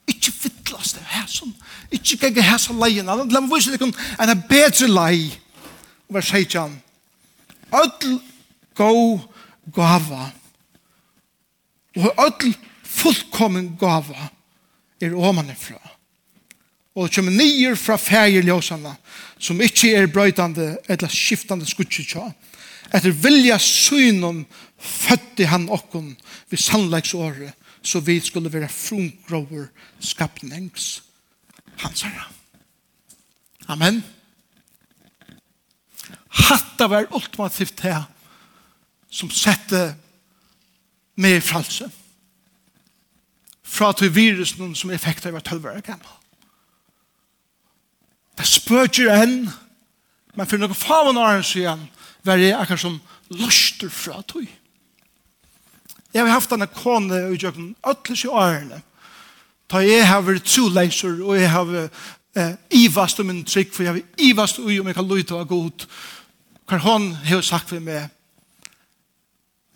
ikke 0.09 0.33
vittlest 0.43 0.99
det 0.99 1.05
her, 1.13 1.27
sånn, 1.31 1.55
Ikke 1.91 2.17
gikk 2.29 2.41
hæsa 2.45 2.73
leien. 2.73 3.05
La 3.05 3.41
meg 3.41 3.51
vise 3.51 3.73
dere 3.73 3.89
en 3.89 4.43
bedre 4.49 4.87
lei. 4.87 5.29
Og 6.09 6.17
vær 6.17 6.25
seg 6.25 6.57
han. 6.57 6.75
Ødel 7.73 8.19
gå 8.77 8.91
gava. 9.75 10.31
Og 11.97 12.25
ødel 12.25 12.55
fullkommen 12.83 13.75
gava 13.79 14.29
er 15.01 15.15
åmanen 15.15 15.55
fra. 15.57 15.79
Og 16.95 17.07
det 17.07 17.15
kommer 17.15 17.31
nyer 17.31 17.77
fra 17.79 17.95
færgeljósene 18.01 18.95
som 19.39 19.61
ikke 19.61 19.93
er 19.95 20.09
brøytande 20.11 20.73
eller 20.89 21.11
skiftande 21.13 21.67
skutsetja. 21.69 22.25
Etter 22.93 23.13
vilja 23.13 23.59
synen 23.61 24.43
fødde 24.79 25.45
han 25.47 25.69
okkon 25.69 26.15
ved 26.49 26.59
sannleiksåret 26.59 27.53
så 27.81 28.01
vi 28.03 28.19
skulle 28.19 28.51
være 28.53 28.69
frungrover 28.69 29.69
skapnings 29.99 31.03
hans 31.83 32.03
herre. 32.05 32.27
Amen. 33.69 34.01
Hatta 36.29 36.87
var 36.87 37.09
ultimativt 37.13 37.81
det 37.81 37.97
som 39.09 39.31
sette 39.33 39.93
meg 41.19 41.39
i 41.39 41.43
fralse. 41.43 41.89
Fra 43.69 43.91
til 43.93 44.13
virusen 44.13 44.73
som 44.77 44.93
effekter 44.93 45.33
var 45.33 45.45
tølver 45.45 45.77
og 45.77 45.85
gammel. 45.85 46.15
Det 48.39 48.47
spørger 48.47 49.11
enn, 49.19 49.49
men 50.37 50.47
for 50.47 50.61
noen 50.61 50.77
faven 50.77 51.19
av 51.19 51.33
den 51.35 51.45
siden, 51.45 51.87
var 52.23 52.39
det 52.39 52.53
akkurat 52.55 52.81
som 52.81 52.99
løster 53.35 53.91
fra 53.91 54.21
tog. 54.27 54.47
Jeg 56.13 56.23
har 56.23 56.31
haft 56.31 56.49
denne 56.49 56.67
kone 56.71 57.19
i 57.29 57.37
jøkken, 57.37 57.73
ødelig 57.85 58.23
i 58.25 58.31
årene, 58.31 58.81
Ta 59.69 59.83
jeg 59.85 60.07
har 60.07 60.23
vært 60.25 60.47
troleiser, 60.49 61.19
og 61.21 61.37
jeg 61.37 61.49
har 61.53 61.73
eh, 61.77 62.53
ivast 62.73 63.19
om 63.19 63.29
min 63.29 63.43
trygg, 63.45 63.73
for 63.73 63.85
jeg 63.85 63.93
har 63.93 64.01
ivast 64.17 64.59
ui 64.59 64.79
om 64.79 64.87
jeg 64.87 64.97
kan 64.97 65.09
lytte 65.09 65.37
av 65.37 65.47
god. 65.49 65.85
Hva 66.69 66.79
hånd 66.81 67.11
har 67.29 67.41
sagt 67.45 67.69
for 67.69 67.83
meg, 67.83 68.09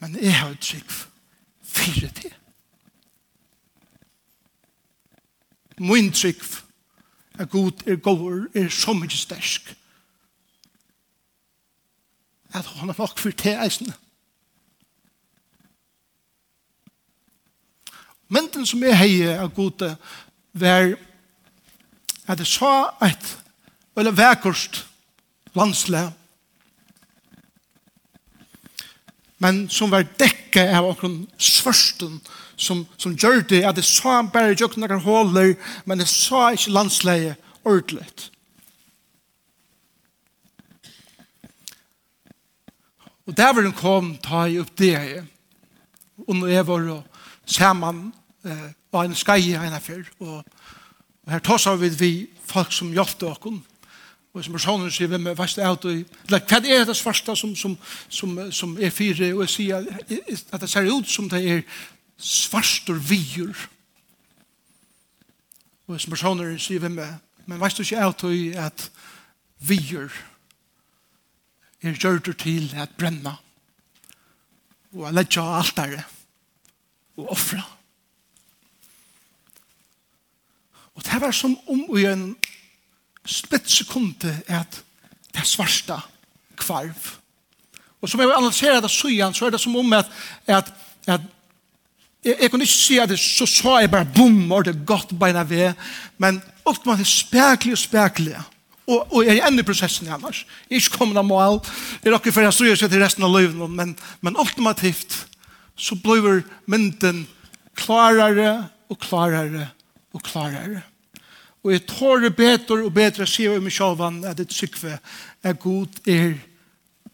men 0.02 0.18
jeg 0.22 0.34
har 0.36 0.56
trygg 0.62 0.98
fire 1.64 2.10
til. 2.18 2.34
Min 5.78 6.12
trygg 6.14 6.42
er 7.40 7.46
god, 7.46 7.88
er 7.88 7.96
god, 7.96 8.50
er 8.56 8.70
så 8.70 8.94
mye 8.94 9.10
stersk. 9.10 9.76
At 12.54 12.66
han 12.66 12.90
har 12.90 12.96
nok 12.98 13.20
for 13.20 13.32
til 13.32 13.58
eisene. 13.58 13.94
mynden 18.34 18.66
som 18.66 18.84
jeg 18.84 18.98
heier 18.98 19.42
av 19.44 19.54
gode 19.54 19.94
var 20.58 20.94
at 22.28 22.40
jeg 22.40 22.50
sa 22.50 22.74
et 23.04 23.32
eller 24.00 24.16
vekkost 24.18 24.84
landsle 25.58 26.08
men 29.44 29.66
som 29.70 29.92
var 29.92 30.08
dekket 30.20 30.72
av 30.72 30.88
okron 30.88 31.24
svørsten 31.38 32.20
som, 32.56 32.86
som 32.98 33.16
gjør 33.18 33.44
det 33.50 33.64
at 33.68 33.80
jeg 33.82 33.90
sa 33.90 34.22
bare 34.24 34.56
jo 34.56 34.70
noen 34.78 35.04
håler 35.04 35.56
men 35.86 36.04
jeg 36.04 36.14
sa 36.14 36.46
ikke 36.56 36.78
landsleie 36.78 37.36
ordentlig 37.64 38.08
og 43.24 43.38
der 43.38 43.54
var 43.54 43.64
den 43.64 43.78
kom 43.78 44.16
ta 44.24 44.48
i 44.48 44.60
opp 44.62 44.74
det 44.80 45.24
og 46.24 46.36
nå 46.40 46.50
er 46.50 46.66
vår 46.68 46.92
sammen 47.46 48.12
eh, 48.46 48.72
var 48.92 49.06
en 49.08 49.16
skai 49.16 49.54
en 49.54 49.82
før, 49.82 50.04
og, 50.20 50.44
og 51.24 51.32
her 51.32 51.40
tåsar 51.40 51.76
vi 51.76 51.90
vi 51.90 52.12
folk 52.46 52.72
som 52.72 52.92
hjelpte 52.92 53.28
okken, 53.28 53.64
og 54.34 54.44
som 54.44 54.54
personer 54.54 54.90
sier, 54.90 55.08
hvem 55.08 55.28
er 55.30 55.38
verst 55.38 55.60
out 55.62 55.86
og 55.86 55.92
eller 56.26 56.42
hva 56.50 56.60
er 56.66 56.88
det 56.90 56.96
svarsta 56.98 57.36
som, 57.38 57.56
som, 57.56 57.78
som, 58.10 58.40
som 58.52 58.78
er 58.82 58.90
fire, 58.90 59.34
og 59.34 59.46
jeg 59.46 59.54
sier 59.54 59.86
at 60.52 60.62
det 60.62 60.70
ser 60.70 60.90
ut 60.90 61.10
som 61.10 61.30
det 61.30 61.44
er 61.46 61.62
svarstor 62.18 62.98
vier, 62.98 63.54
og 65.88 66.02
som 66.02 66.16
personer 66.16 66.58
sier, 66.58 66.82
hvem 66.82 66.98
er, 67.04 67.18
men 67.46 67.62
verst 67.62 67.78
du 67.78 67.84
ikke 67.84 68.02
out 68.02 68.24
og 68.26 68.58
at 68.58 68.90
vier 69.64 70.10
er 71.84 71.98
gjørter 72.00 72.34
til 72.40 72.74
at 72.80 72.96
brenna, 72.98 73.36
og 74.94 75.08
at 75.08 75.18
ledja 75.18 75.44
altare, 75.60 76.04
og 77.18 77.32
offra, 77.36 77.62
og 77.62 77.83
Og 80.96 81.04
det 81.04 81.22
var 81.22 81.32
som 81.32 81.58
om 81.68 81.98
i 81.98 82.06
en 82.06 82.36
splittsekunde 83.26 84.36
at 84.48 84.82
det 85.34 85.48
svarsta 85.48 86.00
kvarv. 86.58 87.18
Og 88.02 88.10
som 88.10 88.20
jeg 88.20 88.28
vil 88.28 88.38
analysere 88.38 88.82
det 88.82 88.92
søyan, 88.92 89.34
så 89.34 89.46
er 89.46 89.56
det 89.56 89.62
som 89.64 89.76
om 89.76 89.94
at, 89.94 90.10
at, 90.48 90.74
at 91.08 91.22
jeg, 92.24 92.36
jeg 92.42 92.52
kunne 92.52 92.64
ikke 92.68 92.74
si 92.74 92.98
at 93.00 93.10
det, 93.10 93.20
så 93.20 93.46
sa 93.50 93.78
jeg 93.80 93.92
bare 93.92 94.08
bom, 94.16 94.52
og 94.52 94.66
det 94.66 94.76
er 94.76 94.86
godt 94.86 95.14
beina 95.20 95.44
ved, 95.48 95.74
men 96.18 96.42
ofte 96.66 96.90
man 96.90 97.00
er 97.00 97.08
spekelig 97.08 97.78
og 97.78 97.78
spekelig. 97.78 98.36
Og, 98.88 99.14
og 99.14 99.26
jeg 99.26 99.38
er 99.38 99.48
enda 99.48 99.64
i 99.64 99.66
prosessen 99.66 100.10
annars. 100.12 100.44
Jeg 100.70 100.76
er 100.76 100.82
ikke 100.84 100.98
kommet 100.98 101.18
av 101.18 101.26
mål. 101.26 101.62
Jeg 102.04 102.12
er 102.12 102.18
ikke 102.18 102.34
for 102.36 102.44
jeg 102.44 102.56
styrer 102.56 102.80
seg 102.80 102.92
til 102.92 103.04
resten 103.04 103.24
av 103.24 103.32
livet, 103.32 103.56
men, 103.56 103.96
men 104.22 104.40
ultimativt 104.40 105.16
så 105.80 105.96
blir 105.96 106.44
mynden 106.70 107.24
klarere 107.80 108.68
og 108.92 109.00
klarere 109.02 109.70
og 110.14 110.24
klarere. 110.24 110.82
Og 111.64 111.72
jeg 111.72 111.86
tårer 111.88 112.34
bedre 112.36 112.84
og 112.84 112.94
bedre 112.94 113.28
sier 113.30 113.56
om 113.58 113.70
sjåvan 113.72 114.24
at 114.28 114.40
et 114.44 114.54
sykve 114.54 114.98
er 115.44 115.54
god 115.54 116.02
er 116.08 116.36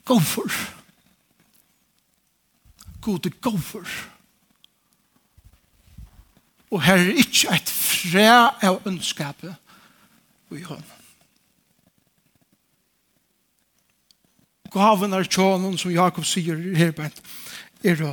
god 0.06 0.22
for. 0.26 0.62
God 3.02 3.26
er 3.26 3.36
god 3.42 3.60
for. 3.60 3.92
Og 6.70 6.82
her 6.86 6.98
er 7.02 7.18
ikke 7.22 7.54
et 7.54 7.70
fræ 7.70 8.30
av 8.62 8.82
ønskapet 8.86 9.56
i 10.52 10.64
hånden. 10.66 10.96
Gaven 14.70 15.14
er 15.14 15.26
tjånen, 15.26 15.78
som 15.82 15.92
Jakob 15.92 16.26
sier 16.30 16.58
her, 16.78 16.94
er 17.82 18.04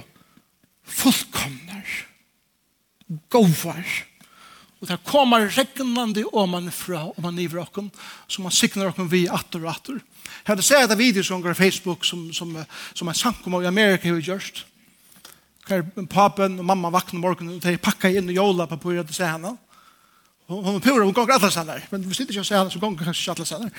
fullkomner, 0.88 1.96
govar, 3.28 3.84
Og 4.80 4.90
det 4.90 4.98
kommer 5.08 5.48
regnande 5.48 6.24
om 6.36 6.50
man 6.52 6.70
fra, 6.70 7.06
om 7.08 7.22
man 7.24 7.36
niver 7.36 7.62
okken, 7.62 7.88
som 8.28 8.44
man 8.44 8.52
sikner 8.52 8.90
okken 8.90 9.08
vi 9.08 9.24
atter 9.32 9.62
og 9.64 9.70
atter. 9.72 10.00
Jeg 10.26 10.50
hadde 10.50 10.66
sett 10.66 10.90
et 10.90 10.98
video 10.98 11.24
som 11.24 11.40
går 11.40 11.54
på 11.56 11.62
Facebook 11.64 12.04
som, 12.04 12.26
som, 12.36 12.52
som 12.94 13.08
en 13.08 13.16
sankum 13.16 13.56
i 13.62 13.68
Amerika 13.68 14.10
har 14.10 14.20
gjort. 14.20 14.66
Hver 15.66 15.82
papen 16.12 16.60
og 16.60 16.68
mamma 16.68 16.92
vakna 16.94 17.18
morgenen, 17.18 17.56
og 17.56 17.64
de 17.64 17.78
pakka 17.82 18.12
inn 18.12 18.28
i 18.30 18.36
jola 18.36 18.68
på 18.70 18.78
pura 18.84 19.02
til 19.06 19.16
seg 19.16 19.32
henne. 19.32 19.56
Hon 20.46 20.76
er 20.76 20.84
pura, 20.84 21.02
hun 21.02 21.14
gonger 21.14 21.40
atlas 21.40 21.56
henne. 21.58 21.80
Men 21.90 22.04
vi 22.06 22.14
sitter 22.14 22.36
ikke 22.36 22.44
og 22.44 22.46
ser 22.46 22.60
henne, 22.60 22.70
så 22.70 22.82
gonger 22.82 23.08
kanskje 23.08 23.32
atlas 23.32 23.54
henne. 23.56 23.72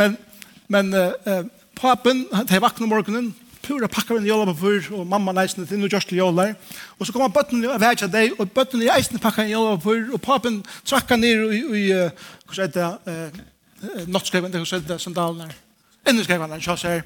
Men, 0.00 0.16
men 0.72 0.90
uh, 0.96 1.44
papen, 1.78 2.24
de 2.48 2.62
vakna 2.64 2.88
morgenen, 2.90 3.30
pura 3.70 3.88
pakka 3.88 4.14
med 4.14 4.26
jolla 4.26 4.50
på 4.50 4.56
fyrr, 4.58 4.90
og 4.98 5.06
mamma 5.06 5.34
leisne 5.36 5.66
til 5.68 5.78
noe 5.78 5.90
gjørste 5.90 6.16
jollar. 6.18 6.56
Og 6.98 7.06
så 7.06 7.14
kommer 7.14 7.30
bøttene 7.34 7.70
og 7.70 7.80
vekja 7.82 8.08
deg, 8.10 8.34
og 8.40 8.50
bøttene 8.54 8.88
i 8.88 8.90
eisne 8.96 9.20
pakka 9.22 9.44
med 9.44 9.54
jolla 9.54 9.76
på 9.78 9.92
fyrr, 9.92 10.08
og 10.16 10.22
papen 10.24 10.60
trakka 10.82 11.18
ned 11.20 11.54
i, 11.54 11.60
i 11.62 11.84
hva 11.94 12.56
sier 12.56 12.72
det, 12.74 12.88
eh, 13.12 13.40
nottskreven, 14.10 14.54
hva 14.56 14.66
sier 14.66 14.82
det, 14.88 14.98
sandalene. 15.02 15.46
Enda 16.08 16.24
skreven 16.26 16.50
han, 16.50 16.62
kjass 16.64 16.86
her. 16.88 17.04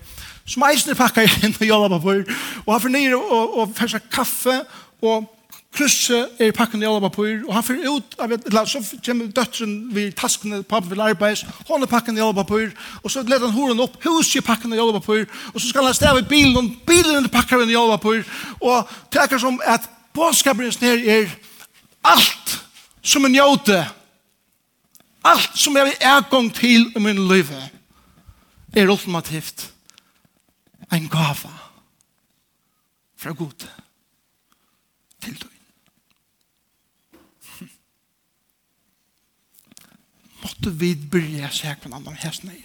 Som 0.48 0.64
eisne 0.70 0.96
pakka 0.96 1.26
inn 1.26 1.56
og 1.58 1.68
jolla 1.68 1.92
på 1.96 2.00
fyrr, 2.06 2.24
og 2.64 2.72
han 2.72 2.84
fornir 2.86 3.18
og, 3.18 3.58
og 3.60 3.76
fersa 3.76 4.00
kaffe, 4.00 4.62
og 5.04 5.28
Krysset 5.74 6.38
er 6.38 6.52
pakken 6.54 6.82
i 6.82 6.86
alle 6.86 7.00
papur, 7.02 7.32
og 7.48 7.54
han 7.54 7.64
fyrir 7.66 7.88
ut, 7.90 8.14
eller 8.20 8.68
så 8.70 8.78
kommer 9.02 9.26
døtteren 9.26 9.72
vid 9.94 10.12
taskene, 10.14 10.62
pappen 10.62 10.92
vil 10.92 11.02
arbeids, 11.02 11.42
hon 11.66 11.82
er 11.82 11.90
pakken 11.90 12.16
i 12.16 12.22
alle 12.22 12.36
papur, 12.36 12.68
og 13.02 13.10
så 13.10 13.24
leder 13.26 13.48
han 13.48 13.56
horen 13.56 13.82
opp, 13.82 13.96
huset 14.04 14.38
i 14.38 14.44
pakken 14.46 14.72
i 14.72 14.78
alle 14.78 14.94
papur, 14.94 15.24
og 15.50 15.58
så 15.60 15.68
skal 15.68 15.88
han 15.88 15.96
stave 15.98 16.22
i 16.22 16.28
bilen, 16.30 16.56
og 16.60 16.86
bilen 16.86 17.24
er 17.24 17.32
pakken 17.32 17.66
i 17.66 17.74
alle 17.74 17.98
papur, 17.98 18.22
og 18.60 18.94
det 19.12 19.26
er 19.26 19.42
som 19.42 19.58
at 19.66 19.90
bådskaperens 20.14 20.80
nær 20.80 21.02
er 21.16 21.34
alt 22.04 22.56
som 23.02 23.26
en 23.26 23.34
jøte, 23.34 23.82
alt 25.24 25.58
som 25.58 25.76
jeg 25.76 25.90
vil 25.90 26.06
ergång 26.14 26.52
til 26.54 26.92
i 26.94 27.02
min 27.02 27.26
liv, 27.28 27.50
er 28.74 28.90
ultimativt 28.90 29.70
en 30.92 31.08
gava 31.08 31.50
fra 33.18 33.32
gode. 33.32 33.70
måtte 40.64 40.78
vi 40.78 40.96
börja 40.96 41.50
se 41.50 41.74
på 41.74 41.88
en 41.88 41.94
annan 41.94 42.14
häst 42.14 42.42
nej. 42.42 42.64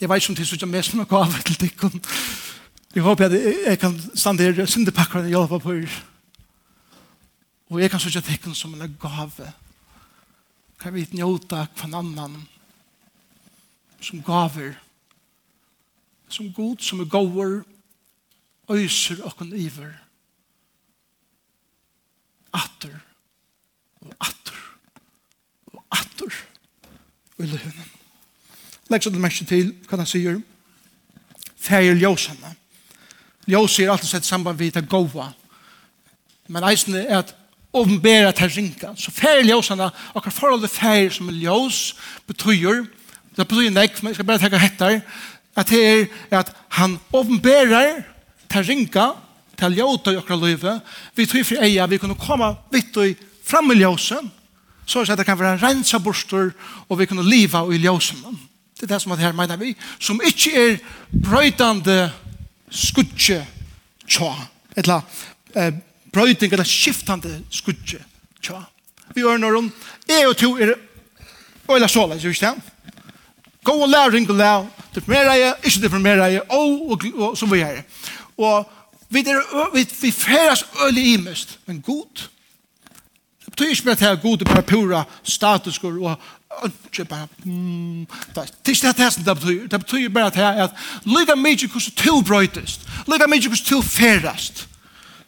Jeg 0.00 0.08
vet 0.08 0.20
ikke 0.20 0.32
om 0.32 0.36
det 0.36 0.44
er 0.44 0.50
sånn 0.50 0.70
mest 0.70 0.92
med 0.94 1.08
gave 1.08 1.38
til 1.40 1.56
deg. 1.56 2.02
Jeg 2.92 3.04
håper 3.04 3.30
at 3.30 3.36
jeg 3.36 3.78
kan 3.80 3.96
stande 4.12 4.44
her 4.44 4.68
syndepakker 4.68 5.22
og 5.22 5.30
hjelpe 5.32 5.60
på 5.64 5.72
her. 5.78 5.96
Og 7.72 7.80
jeg 7.80 7.90
kan 7.90 8.02
sånn 8.04 8.20
at 8.20 8.28
dikken 8.28 8.54
som 8.54 8.76
en 8.76 8.98
gave. 9.00 9.48
Kan 10.76 10.92
vi 10.92 11.06
njóta 11.16 11.64
hver 11.72 11.96
annan 11.96 12.36
som 14.04 14.20
gaver. 14.20 14.76
Som 16.28 16.52
god, 16.52 16.84
som 16.84 17.00
er 17.00 17.08
gåver, 17.08 17.62
øyser 18.68 19.24
og 19.24 19.46
iver. 19.56 19.94
Atter 22.52 23.00
atter 24.20 24.60
og 25.72 25.82
atter 25.90 26.36
og 27.38 27.44
i 27.44 27.50
løven. 27.50 27.88
Legg 28.90 29.02
så 29.02 29.10
det 29.10 29.22
mest 29.22 29.48
til 29.48 29.72
hva 29.88 29.98
han 29.98 30.08
sier. 30.08 30.38
feir 31.58 31.96
ljøsene. 31.98 32.52
Ljøs 33.50 33.78
er 33.80 33.90
alltid 33.90 34.10
sett 34.10 34.26
samband 34.26 34.58
vid 34.58 34.74
det 34.74 34.88
gåva 34.88 35.32
Men 36.48 36.62
eisen 36.62 36.94
er 36.94 37.18
at 37.18 37.34
åpenbæra 37.74 38.32
til 38.32 38.50
ringa. 38.50 38.94
Så 38.96 39.10
fæger 39.10 39.44
ljøsene, 39.44 39.90
akkur 40.14 40.30
forhold 40.30 40.60
til 40.60 40.68
feir 40.68 41.10
som 41.10 41.28
er 41.28 41.32
ljøs, 41.32 41.96
betyr, 42.26 42.84
det 43.36 43.48
betyr 43.48 43.70
nek, 43.70 44.02
men 44.02 44.10
jeg 44.10 44.14
skal 44.14 44.26
bare 44.26 44.38
tenke 44.38 44.58
hettar, 44.58 45.00
at 45.56 45.68
det 45.68 46.08
er 46.30 46.38
at 46.38 46.52
han 46.68 46.98
åpenbærer 47.12 48.02
til 48.52 48.64
ringa, 48.64 49.10
til 49.58 49.76
ljóta 49.76 50.12
i 50.12 50.20
akkur 50.20 50.36
løyve, 50.36 50.80
vi 51.16 51.26
tror 51.26 51.44
for 51.44 51.64
eia, 51.64 51.86
vi 51.86 51.98
kunne 51.98 52.14
komme 52.20 52.54
vitt 52.72 52.96
og 52.96 53.26
fram 53.46 53.72
i 53.72 53.74
ljósen, 53.74 54.30
så 54.86 55.00
att 55.00 55.16
det 55.16 55.24
kan 55.24 55.38
vara 55.38 55.56
rensa 55.56 55.98
borster 55.98 56.52
och 56.60 57.00
vi 57.00 57.06
kan 57.06 57.28
leva 57.28 57.74
i 57.74 57.78
ljósen. 57.78 58.38
Det 58.80 58.86
är 58.86 58.88
det 58.88 59.00
som 59.00 59.12
att 59.12 59.18
här 59.18 59.32
menar 59.32 59.56
vi, 59.56 59.74
som 59.98 60.20
inte 60.22 60.50
är 60.50 60.78
bröjtande 61.10 62.10
skutje 62.70 63.46
tja, 64.06 64.36
eller 64.74 65.00
eh, 65.54 65.74
bröjting 66.04 66.52
eller 66.52 66.64
skiftande 66.64 67.40
skutje 67.50 67.98
tja. 68.40 68.64
Vi 69.14 69.20
gör 69.20 69.38
när 69.38 69.52
de 69.52 69.70
är 70.06 70.30
och 70.30 70.36
to 70.36 70.58
är 70.58 70.74
eller 71.68 71.88
så, 71.88 72.14
just 72.18 72.40
det. 72.40 72.54
Gå 73.62 73.72
och 73.72 73.88
lär, 73.88 74.10
ring 74.10 74.30
och 74.30 74.36
lär, 74.36 74.66
deformera 74.94 75.36
jeg, 75.36 75.54
ikke 75.64 75.82
deformera 75.82 76.28
jeg, 76.30 76.42
og, 76.50 76.90
og, 76.90 77.04
og 77.14 77.36
som 77.38 77.50
vi 77.52 77.60
er. 77.60 77.82
Og 78.36 78.64
vi, 79.08 79.22
er, 79.28 79.74
vi, 79.74 79.84
vi 80.00 80.10
færes 80.10 80.64
øl 80.86 80.98
i 80.98 81.12
imest, 81.14 81.58
men 81.66 81.80
god, 81.80 82.28
betyr 83.56 83.70
ikke 83.70 83.90
at 83.90 84.00
det 84.00 84.48
er 84.48 84.54
bare 84.54 84.62
pura 84.62 85.04
status 85.24 85.78
og 85.78 86.70
ikke 86.92 87.04
bare 87.04 87.28
mm, 87.44 88.06
det 88.34 88.38
er 88.38 88.70
ikke 88.70 88.92
det 88.96 89.12
som 89.12 89.24
det 89.24 89.36
betyr. 89.38 89.66
Det 89.66 89.80
betyr 89.80 90.08
bare 90.08 90.26
at 90.26 90.34
det 90.34 90.42
er 90.42 90.64
at 90.64 90.70
lyga 91.04 91.34
mykje 91.34 91.68
hvordan 91.68 91.96
tilbrøytest 91.96 92.88
lyga 93.08 93.26
mykje 93.26 93.48
hvordan 93.48 93.64
tilferast 93.64 94.68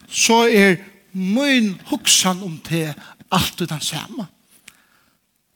så 0.09 0.47
er 0.49 0.77
min 1.12 1.81
huksan 1.87 2.43
om 2.43 2.59
det 2.69 2.95
alt 3.33 3.59
den 3.59 3.81
samme 3.81 4.27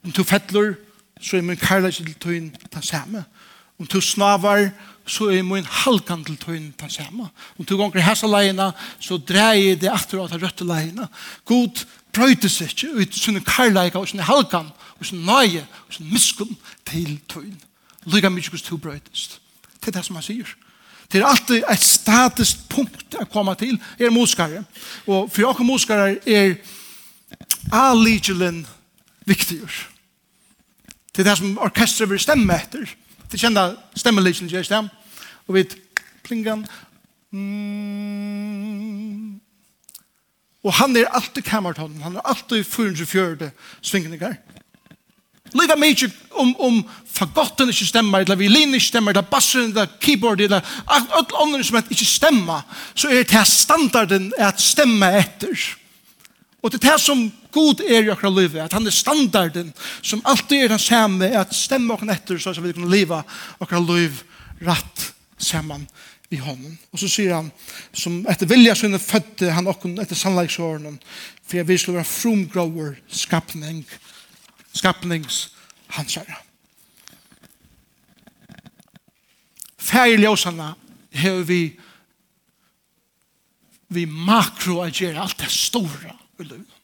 om 0.05 0.13
du 0.13 0.25
fettler 0.25 0.75
så 1.21 1.37
er 1.37 1.43
min 1.43 1.57
kærleik 1.57 1.95
til 1.95 2.15
tøyen 2.15 2.57
den 2.75 2.83
samme 2.83 3.25
om 3.79 3.87
du 3.87 4.01
snavar 4.01 4.71
så 5.07 5.31
er 5.31 5.43
min 5.43 5.65
halkan 5.65 6.25
til 6.25 6.37
tøyen 6.37 6.75
den 6.81 6.91
samme 6.91 7.29
om 7.59 7.65
du 7.65 7.77
gonger 7.77 8.03
hessa 8.03 8.27
leina 8.27 8.73
så 9.01 9.19
dreier 9.19 9.77
det 9.77 9.91
atter 9.91 10.23
av 10.23 10.37
røtte 10.37 10.65
leina 10.65 11.09
god 11.45 11.85
brøytes 12.13 12.61
ikke 12.61 12.91
ut 12.93 13.17
sånne 13.17 13.43
karlæga 13.47 14.01
og 14.01 14.11
sånne 14.11 14.27
halkan 14.29 14.69
og 14.99 15.07
sånne 15.07 15.27
nøye 15.27 15.63
og 15.65 15.97
sånne 15.97 16.13
miskunn 16.13 16.57
til 16.89 17.17
tøyen. 17.29 17.61
Lyga 18.11 18.31
mykje 18.33 18.57
hos 18.57 18.67
to 18.67 18.77
brøytes. 18.77 19.39
Det 19.81 19.91
er 19.91 19.99
det 19.99 20.05
som 20.07 20.19
han 20.19 20.27
sier. 20.27 20.49
Det 21.13 21.21
er 21.21 21.29
alltid 21.29 21.65
et 21.69 21.85
statisk 21.85 22.65
punkt 22.73 23.17
å 23.21 23.27
komme 23.29 23.53
til 23.61 23.77
er 24.01 24.15
moskare. 24.15 24.63
Og 25.07 25.29
for 25.31 25.51
åker 25.51 25.67
moskare 25.67 26.17
er 26.25 26.57
alligelen 27.73 28.65
viktigur. 29.29 29.73
Det 31.13 31.21
er 31.21 31.31
det 31.31 31.39
som 31.39 31.59
orkestret 31.61 32.11
vil 32.11 32.21
stemme 32.21 32.57
etter. 32.57 32.89
Det 33.31 33.41
kjenner 33.41 33.77
stemmeligelen 33.97 34.49
ikke 34.49 34.65
stem. 34.65 34.89
Og 35.47 35.55
vi 35.57 35.67
plingan 36.25 36.67
mm, 37.31 39.32
Og 40.63 40.75
han 40.79 40.97
er 40.97 41.11
alltid 41.11 41.43
kamertonen, 41.43 42.03
han 42.03 42.17
er 42.17 42.27
alltid 42.29 42.65
440 42.65 43.51
svingninger. 43.83 44.37
Liga 45.53 45.75
mykje 45.77 46.09
om, 46.39 46.55
om 46.65 46.79
fagotten 47.13 47.69
ikke 47.73 47.89
stemmer, 47.89 48.23
eller 48.23 48.39
violin 48.41 48.73
ikke 48.77 48.87
stemmer, 48.87 49.13
eller 49.13 49.27
bassen, 49.29 49.73
eller 49.73 49.91
keyboard, 50.01 50.41
eller 50.41 50.65
alt 50.87 51.35
andre 51.43 51.65
som 51.67 51.81
ikke 51.83 52.09
stemmer, 52.09 52.63
så 52.95 53.11
er 53.13 53.27
det 53.29 53.45
standarden 53.51 54.31
at 54.39 54.63
stemme 54.63 55.11
etter. 55.19 55.67
Og 56.63 56.71
det 56.71 56.79
er 56.79 56.93
det 56.93 57.01
som 57.03 57.25
god 57.53 57.83
er 57.83 58.07
i 58.07 58.13
akkurat 58.13 58.39
livet, 58.39 58.61
at 58.63 58.73
han 58.73 58.87
er 58.87 58.95
standarden 58.95 59.73
som 60.01 60.23
alltid 60.25 60.63
er 60.63 60.73
den 60.73 60.81
samme, 60.81 61.27
at 61.27 61.53
stemme 61.57 61.93
akkurat 61.93 62.23
etter, 62.23 62.39
så 62.39 62.55
vi 62.63 62.73
kan 62.73 62.89
leva 62.89 63.25
akkurat 63.59 63.91
liv 63.91 64.23
rett 64.63 65.11
sammen 65.43 65.87
vi 66.31 66.39
honom. 66.41 66.79
Og 66.93 67.03
så 67.03 67.11
sier 67.11 67.35
han, 67.37 67.51
som 67.93 68.23
etter 68.31 68.49
vilja 68.49 68.75
sinne 68.79 69.01
fødte 69.03 69.53
han 69.53 69.69
okken 69.71 69.99
etter 70.01 70.19
sannleiksåren, 70.19 70.99
for 71.45 71.61
jeg 71.61 71.69
vil 71.69 71.81
skulle 71.81 72.01
være 72.01 72.13
frumgrower 72.13 72.97
skapning, 73.09 73.85
skapnings 74.73 75.45
hans 75.99 76.17
herre. 76.17 76.41
i 80.09 80.17
ljøsene 80.17 80.73
har 81.23 81.43
vi 81.45 81.63
vi 83.93 84.07
makro 84.07 84.81
å 84.81 84.89
alt 85.21 85.43
det 85.43 85.51
store 85.53 86.15
i 86.41 86.47
livet. 86.47 86.79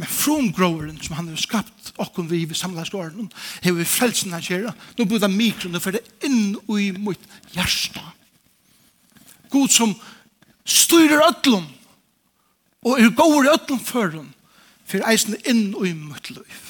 Men 0.00 0.08
fromgråren 0.08 0.96
som 1.02 1.18
han 1.18 1.28
har 1.28 1.40
skapt 1.40 1.90
okkur 2.00 2.24
vi 2.30 2.46
vi 2.48 2.56
samla 2.56 2.86
skåren 2.88 3.28
hever 3.60 3.82
vi 3.82 3.84
frelsen 3.84 4.32
han 4.32 4.44
kjera 4.44 4.72
nå 4.96 5.04
blir 5.04 5.20
det 5.20 5.28
mikron 5.34 5.76
og 5.76 5.88
det 5.92 6.00
inn 6.24 6.54
i 6.56 6.86
mitt 6.96 7.26
hjärsta 7.52 8.00
God 9.52 9.74
som 9.74 9.92
styrer 10.64 11.26
ötlom 11.26 11.66
og 12.86 12.96
er 12.96 13.12
gåur 13.12 13.44
i 13.44 13.52
ötlom 13.52 13.82
ötlun 13.82 13.84
førun 13.84 14.30
fyrir 14.88 15.04
eisen 15.10 15.36
inn 15.44 15.74
i 15.76 15.92
mitt 15.92 16.30
liv 16.32 16.62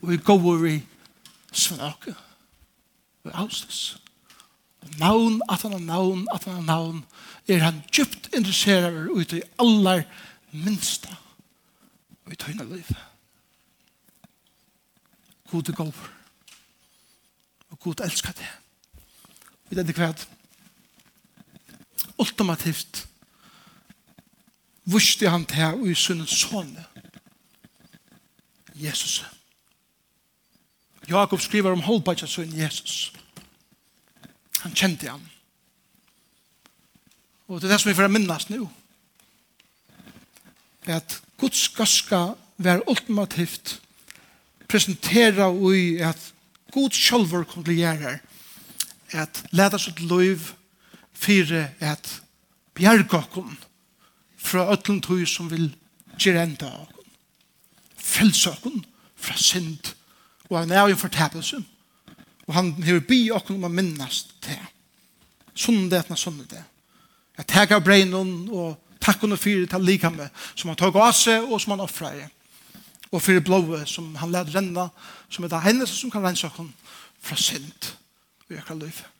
og 0.00 0.14
vi 0.14 0.20
gåur 0.30 0.64
i 0.70 0.78
svanake 1.52 2.14
og 3.24 3.36
avstes 3.44 3.98
navn, 5.00 5.40
at 5.48 5.62
han 5.64 5.72
har 5.72 5.80
navn, 5.80 6.26
at 6.32 6.44
han 6.44 6.54
har 6.54 6.66
navn 6.68 7.04
er 7.48 7.60
han 7.64 7.82
djupt 7.92 8.30
interesserar 8.32 9.10
ut 9.12 9.32
i 9.36 9.42
allar 9.60 10.06
minsta 10.52 11.12
i 12.32 12.36
tøyne 12.36 12.64
liv. 12.76 12.94
God 15.50 15.68
er 15.68 15.72
god. 15.72 15.92
Og 17.70 17.78
god 17.80 18.00
elsker 18.04 18.32
det. 18.32 18.48
Vi 19.68 19.76
vet 19.76 19.88
ikke 19.88 20.06
hva. 20.06 20.14
Ultimativt 22.18 23.08
vuste 24.84 25.30
han 25.30 25.46
til 25.46 25.80
og 25.80 25.88
i 25.90 25.94
sunnen 25.94 26.28
sånne. 26.28 26.84
Jesus. 28.74 29.24
Jakob 31.08 31.40
skriver 31.40 31.72
om 31.72 31.84
holdbætja 31.84 32.26
sønnen 32.26 32.58
Jesus. 32.58 33.12
Han 34.64 34.74
kjente 34.74 35.10
han. 35.10 35.30
Og 37.48 37.60
det 37.60 37.68
er 37.68 37.74
det 37.74 37.80
som 37.80 37.90
vi 37.90 37.98
får 37.98 38.08
minnes 38.08 38.48
nå. 38.50 38.68
Det 40.84 40.92
er 40.92 40.96
at 40.96 41.20
Guds 41.44 41.68
gaska 41.76 42.34
var 42.56 42.80
ultimativt 42.88 43.80
presentera 44.68 45.50
i 45.76 45.98
at 46.00 46.32
god 46.72 46.94
sjálfur 46.96 47.44
kom 47.44 47.64
til 47.66 47.82
gjerrar 47.82 48.22
at 49.12 49.42
leta 49.52 49.76
sitt 49.78 50.00
liv 50.00 50.54
fyrir 51.12 51.66
at 51.84 52.08
bjerga 52.72 53.20
okkur 53.20 53.50
fra 54.40 54.64
öllum 54.72 55.02
tøy 55.04 55.26
som 55.28 55.50
vil 55.52 55.68
gerenda 56.16 56.70
okkur 56.86 57.04
frelsa 58.00 58.54
okkur 58.56 58.80
fra 59.12 59.36
synd 59.36 59.92
og 60.48 60.58
han 60.62 60.72
er 60.72 60.88
jo 60.88 60.96
fortapelse. 60.96 61.60
Og 62.46 62.54
han 62.54 62.72
hever 62.84 63.04
bi 63.04 63.28
okkur 63.32 63.58
om 63.58 63.68
a 63.68 63.68
minnast 63.68 64.32
til 64.44 64.64
sundet 65.54 66.08
na 66.08 66.16
sundet 66.16 66.64
at 67.36 67.46
teka 67.46 67.78
breinun 67.84 68.48
og 68.48 68.80
Takk 69.04 69.24
henne 69.24 69.36
for 69.36 69.66
det 69.68 69.82
likame 69.84 70.30
som 70.54 70.70
han 70.72 70.80
tog 70.80 70.96
av 70.96 71.12
seg 71.16 71.44
og 71.44 71.60
som 71.60 71.76
han 71.76 71.84
offrer 71.84 72.22
i. 72.22 72.28
Og 73.12 73.20
for 73.22 73.44
blåe 73.44 73.84
som 73.86 74.14
han 74.18 74.32
lær 74.32 74.48
renna, 74.50 74.88
som 75.30 75.44
er 75.44 75.52
det 75.52 75.64
hennes 75.66 75.92
som 75.92 76.10
kan 76.10 76.24
rensa 76.24 76.50
henne 76.56 76.72
fra 77.24 77.36
synd 77.38 77.92
og 78.48 78.56
gjør 78.56 78.80
livet. 78.80 79.13